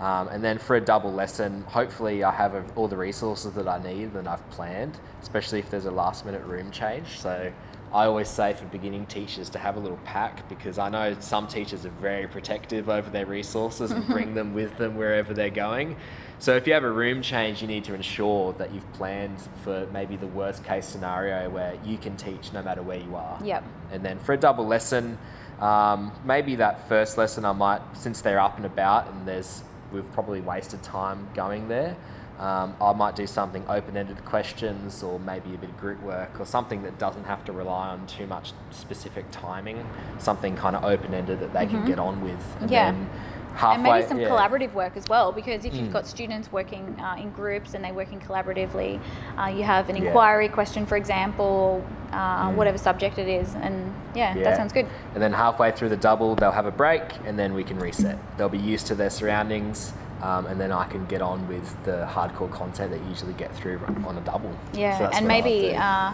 um, 0.00 0.28
and 0.28 0.42
then 0.42 0.56
for 0.56 0.76
a 0.76 0.80
double 0.80 1.12
lesson 1.12 1.64
hopefully 1.64 2.24
i 2.24 2.30
have 2.30 2.54
all 2.76 2.88
the 2.88 2.96
resources 2.96 3.52
that 3.52 3.68
i 3.68 3.82
need 3.82 4.14
and 4.14 4.26
i've 4.26 4.48
planned 4.50 4.98
especially 5.20 5.58
if 5.58 5.68
there's 5.70 5.84
a 5.84 5.90
last 5.90 6.24
minute 6.24 6.42
room 6.44 6.70
change 6.70 7.18
so 7.20 7.52
i 7.92 8.04
always 8.06 8.28
say 8.28 8.54
for 8.54 8.64
beginning 8.66 9.04
teachers 9.06 9.50
to 9.50 9.58
have 9.58 9.76
a 9.76 9.80
little 9.80 9.98
pack 10.04 10.48
because 10.48 10.78
i 10.78 10.88
know 10.88 11.14
some 11.20 11.46
teachers 11.46 11.84
are 11.84 11.90
very 12.00 12.26
protective 12.26 12.88
over 12.88 13.10
their 13.10 13.26
resources 13.26 13.90
and 13.90 14.06
bring 14.14 14.32
them 14.34 14.54
with 14.54 14.74
them 14.78 14.96
wherever 14.96 15.34
they're 15.34 15.50
going 15.50 15.94
so 16.38 16.54
if 16.56 16.66
you 16.66 16.72
have 16.72 16.84
a 16.84 16.90
room 16.90 17.20
change 17.22 17.60
you 17.62 17.68
need 17.68 17.84
to 17.84 17.94
ensure 17.94 18.52
that 18.54 18.72
you've 18.72 18.90
planned 18.92 19.38
for 19.64 19.86
maybe 19.92 20.16
the 20.16 20.26
worst 20.28 20.64
case 20.64 20.86
scenario 20.86 21.48
where 21.50 21.74
you 21.84 21.98
can 21.98 22.16
teach 22.16 22.52
no 22.52 22.62
matter 22.62 22.82
where 22.82 22.98
you 22.98 23.14
are 23.16 23.38
Yep. 23.44 23.64
and 23.92 24.04
then 24.04 24.18
for 24.20 24.32
a 24.32 24.36
double 24.36 24.66
lesson, 24.66 25.18
um, 25.60 26.12
maybe 26.24 26.54
that 26.56 26.88
first 26.88 27.18
lesson 27.18 27.44
I 27.44 27.52
might, 27.52 27.80
since 27.94 28.20
they're 28.20 28.38
up 28.40 28.56
and 28.56 28.64
about 28.66 29.08
and 29.08 29.26
there's, 29.26 29.62
we've 29.92 30.10
probably 30.12 30.40
wasted 30.40 30.82
time 30.82 31.28
going 31.34 31.66
there, 31.68 31.96
um, 32.38 32.76
I 32.80 32.92
might 32.92 33.16
do 33.16 33.26
something 33.26 33.64
open-ended 33.68 34.24
questions 34.24 35.02
or 35.02 35.18
maybe 35.18 35.52
a 35.54 35.58
bit 35.58 35.70
of 35.70 35.76
group 35.80 36.00
work 36.02 36.38
or 36.38 36.46
something 36.46 36.84
that 36.84 36.96
doesn't 36.96 37.24
have 37.24 37.44
to 37.46 37.52
rely 37.52 37.88
on 37.88 38.06
too 38.06 38.28
much 38.28 38.52
specific 38.70 39.24
timing, 39.32 39.84
something 40.18 40.54
kind 40.56 40.76
of 40.76 40.84
open-ended 40.84 41.40
that 41.40 41.52
they 41.52 41.66
can 41.66 41.84
get 41.84 41.98
on 41.98 42.20
with. 42.22 42.32
And 42.60 42.70
Mm-hmm. 42.70 42.72
Yeah. 42.72 42.92
then 42.92 43.10
halfway, 43.58 43.74
and 43.74 43.82
maybe 43.82 44.06
some 44.06 44.20
yeah. 44.20 44.28
collaborative 44.28 44.72
work 44.72 44.96
as 44.96 45.04
well 45.08 45.32
because 45.32 45.64
if 45.64 45.72
Mm. 45.72 45.78
you've 45.80 45.92
got 45.92 46.06
students 46.06 46.50
working 46.52 46.84
uh, 47.00 47.16
in 47.18 47.30
groups 47.30 47.74
and 47.74 47.82
they're 47.84 47.92
working 48.02 48.20
collaboratively 48.20 49.00
uh, 49.38 49.46
you 49.46 49.64
have 49.64 49.88
an 49.88 49.96
Yeah. 49.96 50.02
Mm. 50.02 50.06
inquiry 50.06 50.48
question 50.48 50.86
for 50.86 50.96
example 50.96 51.82
uh, 52.12 52.50
whatever 52.52 52.78
subject 52.78 53.18
it 53.18 53.28
is 53.28 53.54
and 53.56 53.92
yeah, 54.14 54.34
Yeah. 54.34 54.44
that 54.44 54.56
sounds 54.56 54.72
good 54.72 54.86
And 55.14 55.22
then 55.22 55.32
halfway 55.32 55.72
through 55.72 55.88
the 55.90 55.96
double, 55.96 56.34
they'll 56.36 56.52
have 56.52 56.66
a 56.66 56.70
break, 56.70 57.02
and 57.26 57.36
then 57.38 57.52
we 57.54 57.64
can 57.64 57.78
reset. 57.78 58.16
They'll 58.36 58.48
be 58.48 58.58
used 58.74 58.86
to 58.86 58.94
their 58.94 59.10
surroundings, 59.10 59.92
um, 60.22 60.46
and 60.46 60.60
then 60.60 60.70
I 60.72 60.84
can 60.84 61.04
get 61.06 61.20
on 61.22 61.46
with 61.48 61.66
the 61.84 62.06
hardcore 62.14 62.50
content 62.50 62.92
that 62.92 63.00
you 63.02 63.08
usually 63.08 63.34
get 63.34 63.50
through 63.54 63.80
on 64.06 64.16
a 64.16 64.20
double. 64.20 64.52
yeah 64.72 64.96
So 64.98 65.04
and 65.16 65.26
maybe 65.26 65.74
uh, 65.76 66.12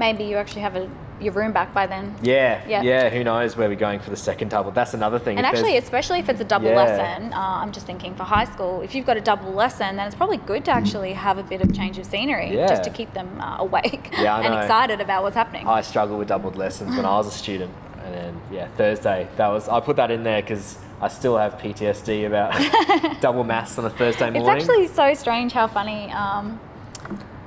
maybe 0.00 0.24
you 0.24 0.36
actually 0.36 0.62
have 0.62 0.74
a, 0.74 0.90
your 1.20 1.32
room 1.34 1.52
back 1.52 1.72
by 1.74 1.86
then 1.86 2.16
yeah, 2.22 2.66
yeah. 2.66 2.82
yeah, 2.82 3.08
Who 3.10 3.22
knows 3.22 3.54
where 3.56 3.68
we're 3.68 3.76
going 3.88 4.00
for 4.00 4.08
the 4.10 4.16
second 4.16 4.48
double? 4.48 4.70
That's 4.72 4.94
another 4.94 5.18
thing. 5.18 5.36
and 5.36 5.46
If 5.46 5.52
actually 5.52 5.76
especially 5.76 6.18
if 6.18 6.28
it's 6.30 6.40
a 6.40 6.44
double 6.44 6.68
Yeah. 6.70 6.82
lesson 6.82 7.32
uh, 7.34 7.36
i'm 7.62 7.70
just 7.70 7.86
thinking 7.86 8.14
for 8.14 8.24
high 8.24 8.46
school 8.46 8.80
if 8.80 8.94
you've 8.94 9.06
got 9.06 9.18
a 9.18 9.20
double 9.20 9.52
lesson 9.52 9.96
then 9.96 10.06
it's 10.08 10.16
probably 10.16 10.38
good 10.38 10.64
to 10.64 10.72
actually 10.72 11.12
have 11.12 11.36
a 11.38 11.42
bit 11.52 11.60
of 11.60 11.72
change 11.74 11.98
of 11.98 12.06
scenery 12.06 12.48
Yeah. 12.56 12.66
just 12.68 12.82
to 12.84 12.90
keep 12.90 13.12
them 13.12 13.28
uh, 13.40 13.58
awake 13.66 14.10
Yeah, 14.18 14.36
and 14.44 14.52
excited 14.62 15.00
about 15.06 15.22
what's 15.22 15.36
happening 15.36 15.68
I 15.68 15.82
struggled 15.82 16.18
with 16.18 16.28
doubled 16.28 16.56
lessons 16.56 16.96
when 16.96 17.04
I 17.04 17.14
was 17.20 17.26
a 17.28 17.36
student, 17.44 17.72
and 18.02 18.14
then 18.14 18.40
yeah, 18.50 18.66
Thursday. 18.78 19.28
That 19.36 19.48
was 19.48 19.68
I 19.68 19.78
put 19.80 19.96
that 19.96 20.10
in 20.10 20.22
there 20.24 20.40
because 20.40 20.78
I 21.02 21.08
still 21.08 21.36
have 21.36 21.52
PTSD 21.58 22.26
about 22.26 22.50
double 23.26 23.44
maths 23.44 23.78
on 23.78 23.84
a 23.84 23.90
Thursday 23.90 24.30
morning. 24.30 24.40
It's 24.42 24.68
actually 24.70 24.86
so 24.88 25.12
strange 25.14 25.52
how 25.52 25.66
funny, 25.66 26.10
um, 26.12 26.58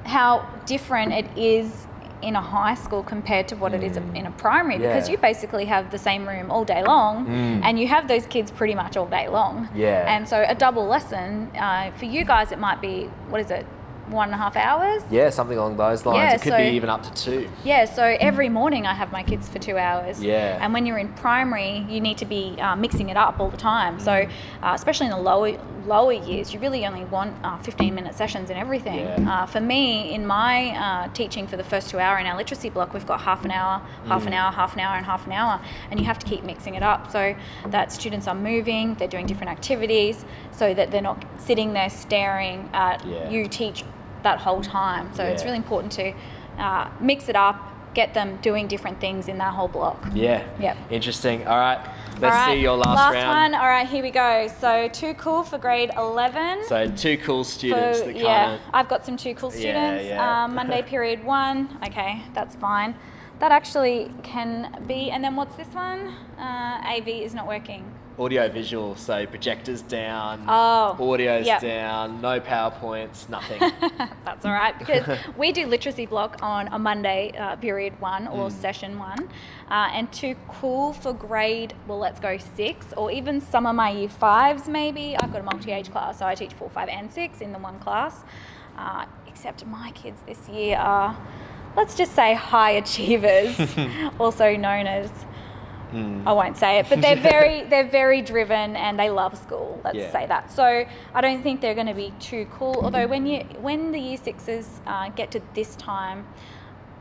how 0.05 0.45
different 0.65 1.12
it 1.13 1.25
is 1.38 1.88
in 2.24 2.36
a 2.36 2.42
high 2.42 2.75
school 2.75 3.03
compared 3.03 3.48
to 3.50 3.56
what 3.56 3.74
it 3.74 3.84
is 3.84 3.98
in 3.98 4.25
a 4.25 4.32
primary 4.32 4.77
because 4.77 5.08
Mm. 5.08 5.12
You 5.12 5.18
basically 5.18 5.65
have 5.65 5.92
the 5.92 5.98
same 5.98 6.27
room 6.27 6.50
all 6.50 6.63
day 6.65 6.82
long 6.84 7.25
Mm. 7.27 7.62
and 7.65 7.80
you 7.80 7.88
have 7.88 8.08
those 8.08 8.25
kids 8.25 8.50
pretty 8.51 8.75
much 8.75 8.96
all 8.98 9.06
day 9.06 9.27
long. 9.27 9.68
Yeah. 9.75 10.06
And 10.13 10.27
so 10.27 10.44
a 10.48 10.56
double 10.56 10.86
lesson, 10.86 11.51
uh, 11.60 11.92
for 12.00 12.06
you 12.06 12.24
guys, 12.25 12.51
it 12.51 12.60
might 12.60 12.80
be, 12.82 13.10
what 13.30 13.42
is 13.42 13.51
it, 13.51 13.65
one 14.10 14.25
and 14.30 14.36
a 14.36 14.38
half 14.38 14.58
hours? 14.58 15.01
yeah, 15.10 15.30
something 15.30 15.58
along 15.58 15.77
those 15.77 16.06
lines. 16.06 16.18
Yeah, 16.18 16.34
it 16.36 16.42
could 16.42 16.51
so- 16.53 16.58
be 16.58 16.75
even 16.80 16.89
up 16.89 17.03
to 17.03 17.13
two. 17.13 17.48
Yeah, 17.63 17.86
so 17.86 18.03
every 18.20 18.50
morning 18.50 18.86
I 18.86 18.94
have 18.94 19.12
my 19.13 19.24
kids 19.24 19.48
for 19.48 19.60
two 19.60 19.77
hours. 19.77 20.22
Yeah. 20.22 20.60
And 20.62 20.74
when 20.74 20.86
you're 20.86 20.98
in 20.98 21.10
primary, 21.13 21.86
you 21.89 22.01
need 22.01 22.18
to 22.18 22.25
be 22.25 22.56
uh, 22.60 22.75
mixing 22.75 23.08
it 23.10 23.18
up 23.18 23.39
all 23.39 23.50
the 23.50 23.58
time. 23.58 24.00
So, 24.00 24.12
Mm. 24.12 24.30
uh, 24.62 24.72
especially 24.75 25.06
in 25.08 25.12
the 25.13 25.18
lower 25.32 25.53
lower 25.85 26.13
years, 26.13 26.53
you 26.53 26.59
really 26.59 26.85
only 26.85 27.05
want 27.05 27.35
uh, 27.43 27.57
15 27.59 27.93
minute 27.93 28.15
sessions 28.15 28.49
and 28.49 28.57
everything. 28.59 28.99
Yeah. 28.99 29.41
Uh, 29.43 29.45
for 29.45 29.59
me, 29.59 30.13
in 30.13 30.25
my 30.25 30.69
uh, 30.77 31.07
teaching 31.13 31.47
for 31.47 31.57
the 31.57 31.63
first 31.63 31.89
two 31.89 31.99
hour 31.99 32.17
in 32.19 32.25
our 32.25 32.37
literacy 32.37 32.69
block, 32.69 32.93
we've 32.93 33.05
got 33.05 33.21
half 33.21 33.43
an 33.45 33.51
hour, 33.51 33.81
half 34.05 34.23
Mm. 34.23 34.27
an 34.27 34.33
hour, 34.33 34.51
half 34.51 34.73
an 34.73 34.79
hour, 34.79 34.95
and 34.95 35.05
half 35.05 35.25
an 35.25 35.31
hour, 35.33 35.59
and 35.91 35.99
you 35.99 36.05
have 36.05 36.19
to 36.19 36.25
keep 36.25 36.43
mixing 36.43 36.75
it 36.75 36.83
up 36.83 37.11
so 37.11 37.35
that 37.67 37.91
students 37.91 38.27
are 38.27 38.35
moving, 38.35 38.95
they're 38.95 39.07
doing 39.07 39.25
different 39.25 39.51
activities, 39.51 40.25
so 40.51 40.73
that 40.73 40.91
they're 40.91 41.01
not 41.01 41.23
sitting 41.37 41.73
there 41.73 41.89
staring 41.89 42.69
at 42.73 43.05
Yeah. 43.05 43.29
you 43.29 43.47
teach 43.47 43.83
that 44.23 44.39
whole 44.39 44.61
time. 44.61 45.13
So 45.13 45.23
it's 45.23 45.43
really 45.43 45.57
important 45.57 45.91
to 45.93 46.13
uh, 46.57 46.87
mix 46.99 47.27
it 47.29 47.35
up, 47.35 47.69
get 47.93 48.13
them 48.13 48.37
doing 48.41 48.67
different 48.67 48.99
things 48.99 49.27
in 49.27 49.37
that 49.39 49.53
whole 49.53 49.67
block. 49.67 50.03
Yeah. 50.13 50.43
Yep. 50.59 50.77
Interesting. 50.89 51.45
All 51.47 51.57
right. 51.57 51.79
Let's 52.20 52.36
right, 52.36 52.53
see 52.53 52.62
your 52.62 52.77
last, 52.77 53.13
round. 53.13 53.15
Last 53.15 53.51
one. 53.51 53.62
All 53.62 53.67
right, 53.67 53.88
here 53.88 54.03
we 54.03 54.12
go. 54.12 54.48
So 54.60 54.88
too 54.89 55.13
cool 55.15 55.43
for 55.43 55.58
grade 55.58 55.91
11. 55.98 56.65
So 56.67 56.89
too 56.89 57.17
cool 57.17 57.43
students 57.43 58.01
kind 58.01 58.17
yeah, 58.17 58.60
I've 58.74 58.88
got 58.88 59.05
some 59.05 59.17
too 59.17 59.34
cool 59.36 59.51
Yeah, 59.53 59.60
students. 59.60 60.05
yeah. 60.05 60.43
Um, 60.46 60.55
Monday 60.55 60.82
period 60.88 61.24
one. 61.24 61.77
Okay, 61.88 62.22
that's 62.34 62.55
fine. 62.55 62.96
That 63.39 63.51
actually 63.51 64.12
can 64.22 64.84
be. 64.88 65.12
And 65.12 65.24
then 65.24 65.36
what's 65.36 65.55
this 65.55 65.67
one? 65.74 66.13
Uh, 66.38 66.82
AV 66.86 67.08
is 67.08 67.34
not 67.34 67.48
working. 67.48 67.91
Audio 68.20 68.48
visual. 68.50 68.96
So 68.96 69.25
projectors 69.25 69.82
down, 69.82 70.46
Oh, 70.48 70.96
audio's 71.00 71.46
yep. 71.46 71.62
down, 71.62 72.22
no 72.22 72.39
powerpoints, 72.39 73.27
nothing. 73.29 73.60
That's 74.25 74.46
all 74.46 74.51
right 74.51 74.77
because 74.77 75.17
we 75.38 75.51
do 75.51 75.65
literacy 75.65 76.05
block 76.05 76.38
on 76.41 76.67
a 76.70 76.77
Monday, 76.79 77.32
uh, 77.38 77.55
period 77.55 78.00
one 78.00 78.27
or 78.27 78.50
Mm. 78.50 78.51
session 78.51 79.00
one, 79.00 79.29
uh, 79.70 79.89
and 79.93 80.12
too 80.12 80.36
cool 80.48 80.93
for 80.93 81.13
grade. 81.13 81.74
Well, 81.88 81.98
let's 82.00 82.20
go 82.20 82.38
six 82.38 82.86
or 82.96 83.12
even 83.12 83.41
some 83.41 83.65
of 83.65 83.75
my 83.75 83.89
year 83.91 84.10
fives 84.10 84.67
maybe. 84.67 85.15
I've 85.17 85.32
got 85.32 85.41
a 85.41 85.46
multi-age 85.46 85.91
class, 85.91 86.20
so 86.20 86.25
I 86.25 86.36
teach 86.36 86.53
four, 86.53 86.70
five, 86.70 86.89
and 86.89 87.12
six 87.12 87.41
in 87.41 87.51
the 87.51 87.60
one 87.60 87.79
class. 87.79 88.24
Uh, 88.77 89.05
except 89.27 89.65
my 89.65 89.91
kids 89.91 90.20
this 90.27 90.48
year 90.50 90.77
are, 90.77 91.15
let's 91.75 91.96
just 91.96 92.13
say, 92.13 92.34
high 92.36 92.72
achievers, 92.84 93.55
also 94.20 94.55
known 94.55 94.86
as. 94.88 95.10
Mm. 95.93 96.23
I 96.25 96.33
won't 96.33 96.57
say 96.57 96.79
it, 96.79 96.88
but 96.89 97.01
they're 97.01 97.15
very 97.33 97.63
they're 97.63 97.88
very 97.88 98.21
driven 98.21 98.75
and 98.75 99.00
they 99.00 99.09
love 99.09 99.38
school. 99.38 99.79
Let's 99.83 99.97
Yeah. 99.97 100.12
say 100.12 100.25
that. 100.27 100.51
So 100.51 100.85
I 101.13 101.21
don't 101.21 101.43
think 101.43 101.62
they're 101.62 101.75
going 101.75 101.88
to 101.88 101.93
be 101.93 102.13
too 102.19 102.47
cool. 102.57 102.81
Although 102.83 103.07
when 103.07 103.25
you 103.25 103.39
when 103.62 103.91
the 103.91 104.00
year 104.00 104.17
sixes 104.17 104.81
uh, 104.88 105.09
get 105.09 105.31
to 105.31 105.41
this 105.53 105.75
time 105.75 106.25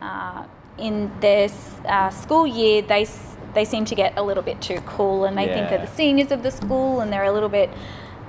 uh, 0.00 0.44
in 0.78 1.10
their 1.20 1.48
uh, 1.86 2.10
school 2.10 2.46
year, 2.46 2.82
they 2.82 3.06
they 3.54 3.64
seem 3.64 3.84
to 3.86 3.94
get 3.94 4.16
a 4.16 4.22
little 4.22 4.42
bit 4.42 4.60
too 4.60 4.80
cool 4.86 5.24
and 5.24 5.36
they 5.36 5.46
think 5.46 5.68
they're 5.68 5.78
the 5.86 5.94
seniors 5.94 6.30
of 6.32 6.42
the 6.42 6.50
school 6.50 7.00
and 7.00 7.12
they're 7.12 7.24
a 7.24 7.32
little 7.32 7.48
bit. 7.48 7.70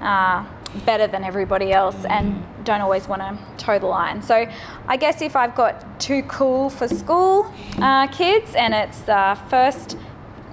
Uh, 0.01 0.43
better 0.87 1.05
than 1.05 1.23
everybody 1.23 1.71
else 1.71 2.03
and 2.05 2.43
don't 2.63 2.81
always 2.81 3.07
want 3.07 3.21
to 3.21 3.37
toe 3.63 3.77
the 3.77 3.85
line. 3.85 4.23
So 4.23 4.47
I 4.87 4.97
guess 4.97 5.21
if 5.21 5.35
I've 5.35 5.53
got 5.53 5.99
too 5.99 6.23
cool 6.23 6.71
for 6.71 6.87
school 6.87 7.45
uh, 7.77 8.07
kids 8.07 8.55
and 8.55 8.73
it's 8.73 9.01
the 9.01 9.37
first 9.49 9.97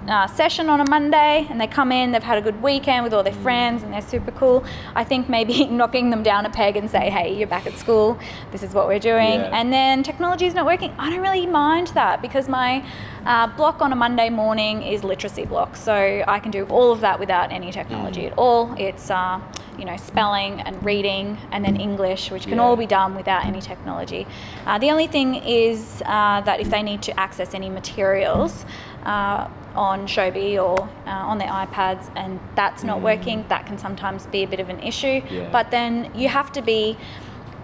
uh, 0.08 0.26
session 0.26 0.68
on 0.68 0.80
a 0.80 0.88
Monday 0.88 1.46
and 1.50 1.60
they 1.60 1.66
come 1.66 1.92
in, 1.92 2.12
they've 2.12 2.22
had 2.22 2.38
a 2.38 2.40
good 2.40 2.62
weekend 2.62 3.04
with 3.04 3.12
all 3.12 3.22
their 3.22 3.32
friends 3.34 3.82
and 3.82 3.92
they're 3.92 4.00
super 4.00 4.30
cool. 4.32 4.64
I 4.94 5.04
think 5.04 5.28
maybe 5.28 5.64
knocking 5.80 6.10
them 6.10 6.22
down 6.22 6.46
a 6.46 6.50
peg 6.50 6.76
and 6.76 6.90
say, 6.90 7.10
hey, 7.10 7.34
you're 7.36 7.46
back 7.48 7.66
at 7.66 7.74
school, 7.74 8.18
this 8.50 8.62
is 8.62 8.72
what 8.74 8.86
we're 8.86 8.98
doing. 8.98 9.40
Yeah. 9.40 9.50
And 9.52 9.72
then 9.72 10.02
technology 10.02 10.46
is 10.46 10.54
not 10.54 10.66
working. 10.66 10.92
I 10.98 11.10
don't 11.10 11.20
really 11.20 11.46
mind 11.46 11.88
that 11.88 12.22
because 12.22 12.48
my 12.48 12.84
uh, 13.26 13.46
block 13.48 13.82
on 13.82 13.92
a 13.92 13.96
Monday 13.96 14.30
morning 14.30 14.82
is 14.82 15.04
literacy 15.04 15.44
block. 15.44 15.76
So 15.76 16.24
I 16.26 16.40
can 16.40 16.50
do 16.50 16.64
all 16.66 16.92
of 16.92 17.00
that 17.02 17.20
without 17.20 17.52
any 17.52 17.70
technology 17.70 18.26
at 18.26 18.32
all. 18.38 18.74
It's, 18.78 19.10
uh, 19.10 19.40
you 19.78 19.84
know, 19.84 19.96
spelling 19.96 20.60
and 20.62 20.82
reading 20.84 21.38
and 21.52 21.64
then 21.64 21.78
English, 21.80 22.30
which 22.30 22.44
can 22.44 22.54
Yeah. 22.56 22.62
all 22.64 22.76
be 22.76 22.86
done 22.86 23.14
without 23.14 23.44
any 23.44 23.60
technology. 23.60 24.26
Uh, 24.66 24.78
the 24.78 24.90
only 24.90 25.06
thing 25.06 25.36
is 25.36 26.02
uh, 26.06 26.40
that 26.42 26.60
if 26.60 26.70
they 26.70 26.82
need 26.82 27.02
to 27.02 27.20
access 27.20 27.54
any 27.54 27.68
materials, 27.68 28.64
uh, 29.04 29.48
on 29.74 30.06
Showbie 30.06 30.56
or 30.56 30.80
uh, 31.06 31.10
on 31.10 31.38
their 31.38 31.48
iPads 31.48 32.10
and 32.16 32.40
that's 32.56 32.82
not 32.82 33.00
working, 33.00 33.44
that 33.48 33.66
can 33.66 33.78
sometimes 33.78 34.26
be 34.26 34.42
a 34.42 34.46
bit 34.46 34.60
of 34.60 34.68
an 34.68 34.80
issue. 34.80 35.22
Yeah. 35.30 35.48
But 35.50 35.70
then 35.70 36.10
you 36.14 36.28
have 36.28 36.52
to 36.52 36.62
be 36.62 36.96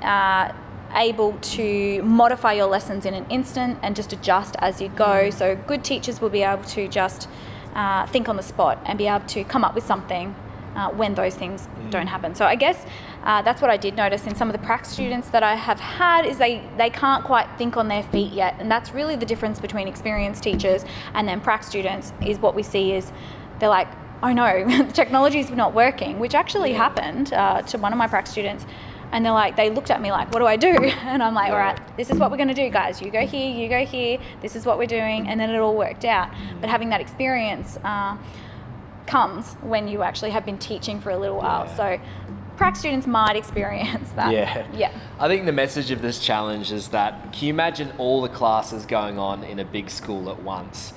uh, 0.03 0.53
able 0.95 1.33
to 1.33 2.03
modify 2.03 2.53
your 2.53 2.67
lessons 2.67 3.07
in 3.07 3.15
an 3.15 3.27
instant 3.31 3.79
and 3.83 3.97
just 3.97 4.13
adjust 4.13 4.57
as 4.61 4.81
you 4.81 4.89
go. 4.89 5.31
So 5.31 5.57
good 5.67 5.85
teachers 5.85 6.21
will 6.21 6.31
be 6.31 6.43
able 6.43 6.65
to 6.65 6.89
just 6.89 7.29
uh, 7.75 8.07
think 8.07 8.29
on 8.29 8.37
the 8.37 8.43
spot 8.43 8.81
and 8.87 8.97
be 8.97 9.07
able 9.07 9.27
to 9.27 9.45
come 9.45 9.65
up 9.65 9.75
with 9.75 9.85
something 9.85 10.35
uh, 10.77 10.91
when 10.91 11.15
those 11.15 11.35
things 11.35 11.69
don't 11.91 12.07
happen. 12.07 12.35
So 12.35 12.45
I 12.45 12.55
guess 12.55 12.85
uh, 13.27 13.43
that's 13.43 13.61
what 13.61 13.71
I 13.71 13.77
did 13.77 13.97
notice 13.97 14.27
in 14.27 14.35
some 14.35 14.49
of 14.49 14.53
the 14.59 14.65
prac 14.65 14.85
students 14.87 15.29
that 15.31 15.43
I 15.43 15.55
have 15.57 15.81
had 15.81 16.25
is 16.25 16.39
they 16.39 16.63
they 16.79 16.91
can't 16.91 17.25
quite 17.25 17.49
think 17.59 17.77
on 17.77 17.89
their 17.89 18.05
feet 18.05 18.33
yet, 18.33 18.55
and 18.61 18.71
that's 18.71 18.93
really 18.95 19.17
the 19.17 19.27
difference 19.27 19.59
between 19.61 19.89
experienced 19.89 20.43
teachers 20.43 20.85
and 21.15 21.27
then 21.29 21.41
prac 21.41 21.65
students. 21.65 22.13
Is 22.25 22.39
what 22.39 22.55
we 22.55 22.63
see 22.63 22.93
is 22.93 23.11
they're 23.59 23.69
like, 23.69 23.89
oh 24.23 24.33
no, 24.33 24.65
the 24.87 24.93
technology's 24.93 25.51
not 25.51 25.75
working, 25.75 26.19
which 26.19 26.35
actually 26.35 26.71
Yeah. 26.71 26.79
happened 26.79 27.33
uh, 27.33 27.63
to 27.63 27.79
one 27.79 27.93
of 27.93 27.99
my 27.99 28.07
prac 28.07 28.27
students. 28.27 28.65
And 29.13 29.25
they're 29.25 29.33
like, 29.33 29.55
they 29.55 29.71
looked 29.71 29.93
at 29.93 30.03
me 30.03 30.11
like, 30.11 30.33
what 30.33 30.41
do 30.41 30.47
I 30.47 30.57
do? 30.57 30.75
And 31.05 31.23
I'm 31.23 31.33
like, 31.33 31.51
all 31.53 31.59
right, 31.59 31.79
this 31.97 32.11
is 32.11 32.19
what 32.19 32.31
we're 32.31 32.37
going 32.37 32.49
to 32.57 32.61
do, 32.65 32.69
guys. 32.71 33.01
You 33.01 33.11
go 33.13 33.25
here, 33.25 33.49
you 33.55 33.69
go 33.69 33.85
here. 33.87 34.19
This 34.43 34.57
is 34.57 34.67
what 34.67 34.79
we're 34.79 34.89
doing. 35.01 35.29
And 35.29 35.39
then 35.39 35.49
it 35.51 35.59
all 35.59 35.77
worked 35.77 36.05
out. 36.05 36.29
But 36.61 36.71
having 36.71 36.89
that 36.91 37.01
experience 37.01 37.79
uh, 37.85 38.17
comes 39.07 39.55
when 39.63 39.87
you 39.87 40.03
actually 40.03 40.31
have 40.33 40.45
been 40.45 40.59
teaching 40.59 41.01
for 41.01 41.11
a 41.11 41.17
little 41.17 41.37
while. 41.39 41.67
Yeah. 41.67 41.77
So 41.77 42.01
prac 42.57 42.77
students 42.77 43.07
might 43.07 43.37
experience 43.37 44.11
that. 44.13 44.33
Yeah. 44.33 44.67
Yeah. 44.73 44.93
I 45.19 45.29
think 45.29 45.47
the 45.47 45.53
message 45.53 45.91
of 45.91 46.03
this 46.03 46.19
challenge 46.19 46.73
is 46.73 46.89
that 46.89 47.33
can 47.33 47.49
you 47.49 47.51
imagine 47.55 47.93
all 47.99 48.23
the 48.23 48.29
classes 48.29 48.87
going 48.87 49.19
on 49.19 49.45
in 49.45 49.59
a 49.59 49.65
big 49.65 49.91
school 49.91 50.31
at 50.31 50.43
once? 50.43 50.93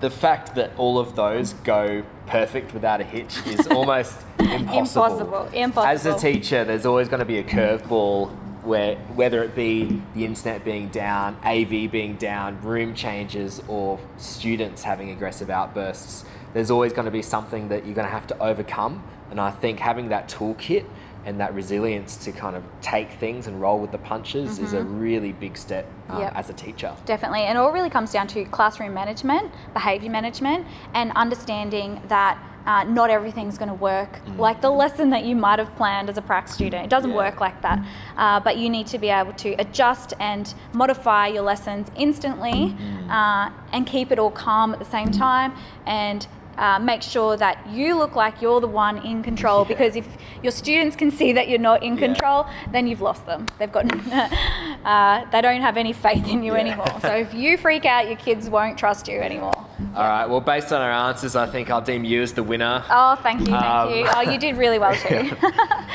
The 0.00 0.10
fact 0.10 0.54
that 0.54 0.72
all 0.76 0.98
of 0.98 1.14
those 1.14 1.52
go 1.52 2.02
perfect 2.26 2.72
without 2.72 3.00
a 3.00 3.04
hitch 3.04 3.38
is 3.46 3.66
almost 3.70 4.18
impossible. 4.38 4.78
Impossible. 4.78 5.50
Impossible. 5.52 5.82
As 5.84 6.06
a 6.06 6.18
teacher, 6.18 6.64
there's 6.64 6.86
always 6.86 7.08
going 7.08 7.20
to 7.20 7.26
be 7.26 7.38
a 7.38 7.44
curveball 7.44 8.30
where 8.62 8.96
whether 9.14 9.42
it 9.42 9.54
be 9.54 10.02
the 10.14 10.24
internet 10.24 10.64
being 10.64 10.88
down, 10.88 11.36
AV 11.44 11.90
being 11.90 12.16
down, 12.16 12.60
room 12.62 12.94
changes, 12.94 13.62
or 13.68 13.98
students 14.16 14.82
having 14.82 15.10
aggressive 15.10 15.50
outbursts, 15.50 16.24
there's 16.54 16.70
always 16.70 16.92
going 16.92 17.04
to 17.04 17.10
be 17.10 17.22
something 17.22 17.68
that 17.68 17.84
you're 17.86 17.94
going 17.94 18.06
to 18.06 18.12
have 18.12 18.26
to 18.28 18.38
overcome. 18.42 19.02
And 19.30 19.40
I 19.40 19.50
think 19.50 19.78
having 19.78 20.08
that 20.08 20.28
toolkit 20.28 20.84
and 21.24 21.38
that 21.38 21.54
resilience 21.54 22.16
to 22.16 22.32
kind 22.32 22.56
of 22.56 22.64
take 22.80 23.10
things 23.12 23.46
and 23.46 23.60
roll 23.60 23.78
with 23.78 23.92
the 23.92 23.98
punches 23.98 24.58
is 24.58 24.72
a 24.72 24.82
really 24.82 25.32
big 25.32 25.56
step 25.56 25.84
um, 26.08 26.16
Mm-hmm. 26.16 26.20
Yep. 26.22 26.32
as 26.36 26.50
a 26.50 26.52
teacher. 26.54 26.96
Definitely. 27.04 27.40
And 27.42 27.56
it 27.56 27.60
all 27.60 27.70
really 27.72 27.90
comes 27.90 28.10
down 28.10 28.26
to 28.28 28.44
classroom 28.46 28.94
management, 28.94 29.52
behavior 29.74 30.10
management, 30.10 30.66
and 30.94 31.12
understanding 31.12 32.00
that 32.08 32.36
uh, 32.66 32.84
not 32.84 33.10
everything's 33.10 33.56
going 33.56 33.68
to 33.68 33.74
work 33.74 34.20
like 34.36 34.60
the 34.60 34.68
lesson 34.70 35.08
that 35.10 35.24
you 35.24 35.34
might 35.36 35.58
have 35.58 35.74
planned 35.76 36.10
as 36.10 36.18
a 36.18 36.22
prac 36.22 36.46
student. 36.48 36.84
It 36.84 36.90
doesn't 36.90 37.10
Yeah. 37.10 37.16
work 37.16 37.40
like 37.40 37.62
that. 37.62 37.78
Uh, 38.16 38.40
but 38.40 38.58
you 38.58 38.68
need 38.68 38.86
to 38.88 38.98
be 38.98 39.08
able 39.08 39.32
to 39.34 39.50
adjust 39.58 40.12
and 40.20 40.52
modify 40.74 41.28
your 41.28 41.42
lessons 41.42 41.90
instantly 41.96 42.76
uh, 43.08 43.50
and 43.72 43.86
keep 43.86 44.10
it 44.12 44.18
all 44.18 44.30
calm 44.30 44.72
at 44.72 44.78
the 44.78 44.84
same 44.84 45.10
time 45.10 45.52
and 45.86 46.26
uh, 46.60 46.78
make 46.78 47.02
sure 47.02 47.36
that 47.36 47.56
you 47.68 47.96
look 47.96 48.14
like 48.14 48.40
you're 48.40 48.60
the 48.60 48.68
one 48.68 48.98
in 49.04 49.22
control 49.22 49.60
Yeah. 49.68 49.68
because 49.76 49.96
if 49.96 50.06
your 50.42 50.52
students 50.52 50.94
can 50.94 51.10
see 51.10 51.32
that 51.32 51.48
you're 51.48 51.58
not 51.70 51.82
in 51.82 51.94
Yeah. 51.96 52.06
control, 52.06 52.46
then 52.70 52.86
you've 52.86 53.00
lost 53.00 53.26
them. 53.26 53.46
They've 53.58 53.72
got, 53.72 53.84
uh, 54.84 55.24
they 55.32 55.40
don't 55.40 55.60
have 55.62 55.76
any 55.76 55.92
faith 55.92 56.28
in 56.28 56.42
you 56.42 56.52
Yeah. 56.54 56.60
anymore. 56.60 57.00
So 57.00 57.08
if 57.14 57.34
you 57.34 57.56
freak 57.58 57.84
out, 57.86 58.06
your 58.06 58.16
kids 58.16 58.48
won't 58.48 58.78
trust 58.78 59.08
you 59.08 59.18
anymore. 59.20 59.56
All 59.96 60.08
right, 60.08 60.26
well, 60.26 60.40
based 60.40 60.72
on 60.72 60.80
our 60.80 60.92
answers, 61.08 61.34
I 61.34 61.46
think 61.46 61.70
I'll 61.70 61.80
deem 61.80 62.04
you 62.04 62.22
as 62.22 62.32
the 62.34 62.42
winner. 62.42 62.84
Oh, 62.90 63.16
thank 63.22 63.40
you, 63.40 63.46
thank 63.46 63.64
Um, 63.64 63.92
you. 63.94 64.06
Oh, 64.14 64.20
you 64.20 64.38
did 64.38 64.56
really 64.56 64.78
well 64.78 64.94
too. 65.08 65.30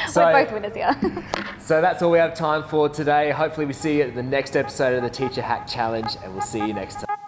So- 0.10 0.26
We're 0.26 0.44
both 0.46 0.52
winners 0.54 0.74
here. 0.74 0.96
So 1.60 1.82
that's 1.82 2.02
all 2.04 2.12
we 2.12 2.18
have 2.20 2.34
time 2.36 2.64
for 2.64 2.90
today. 2.90 3.32
Hopefully, 3.32 3.66
we 3.66 3.74
see 3.74 3.98
you 3.98 4.04
at 4.04 4.16
the 4.16 4.22
next 4.24 4.56
episode 4.56 4.96
of 4.96 5.02
the 5.04 5.10
Teacher 5.10 5.42
Hack 5.42 5.66
Challenge, 5.68 6.16
and 6.24 6.34
we'll 6.34 6.42
see 6.42 6.60
you 6.60 6.74
next 6.74 6.96
time. 7.02 7.25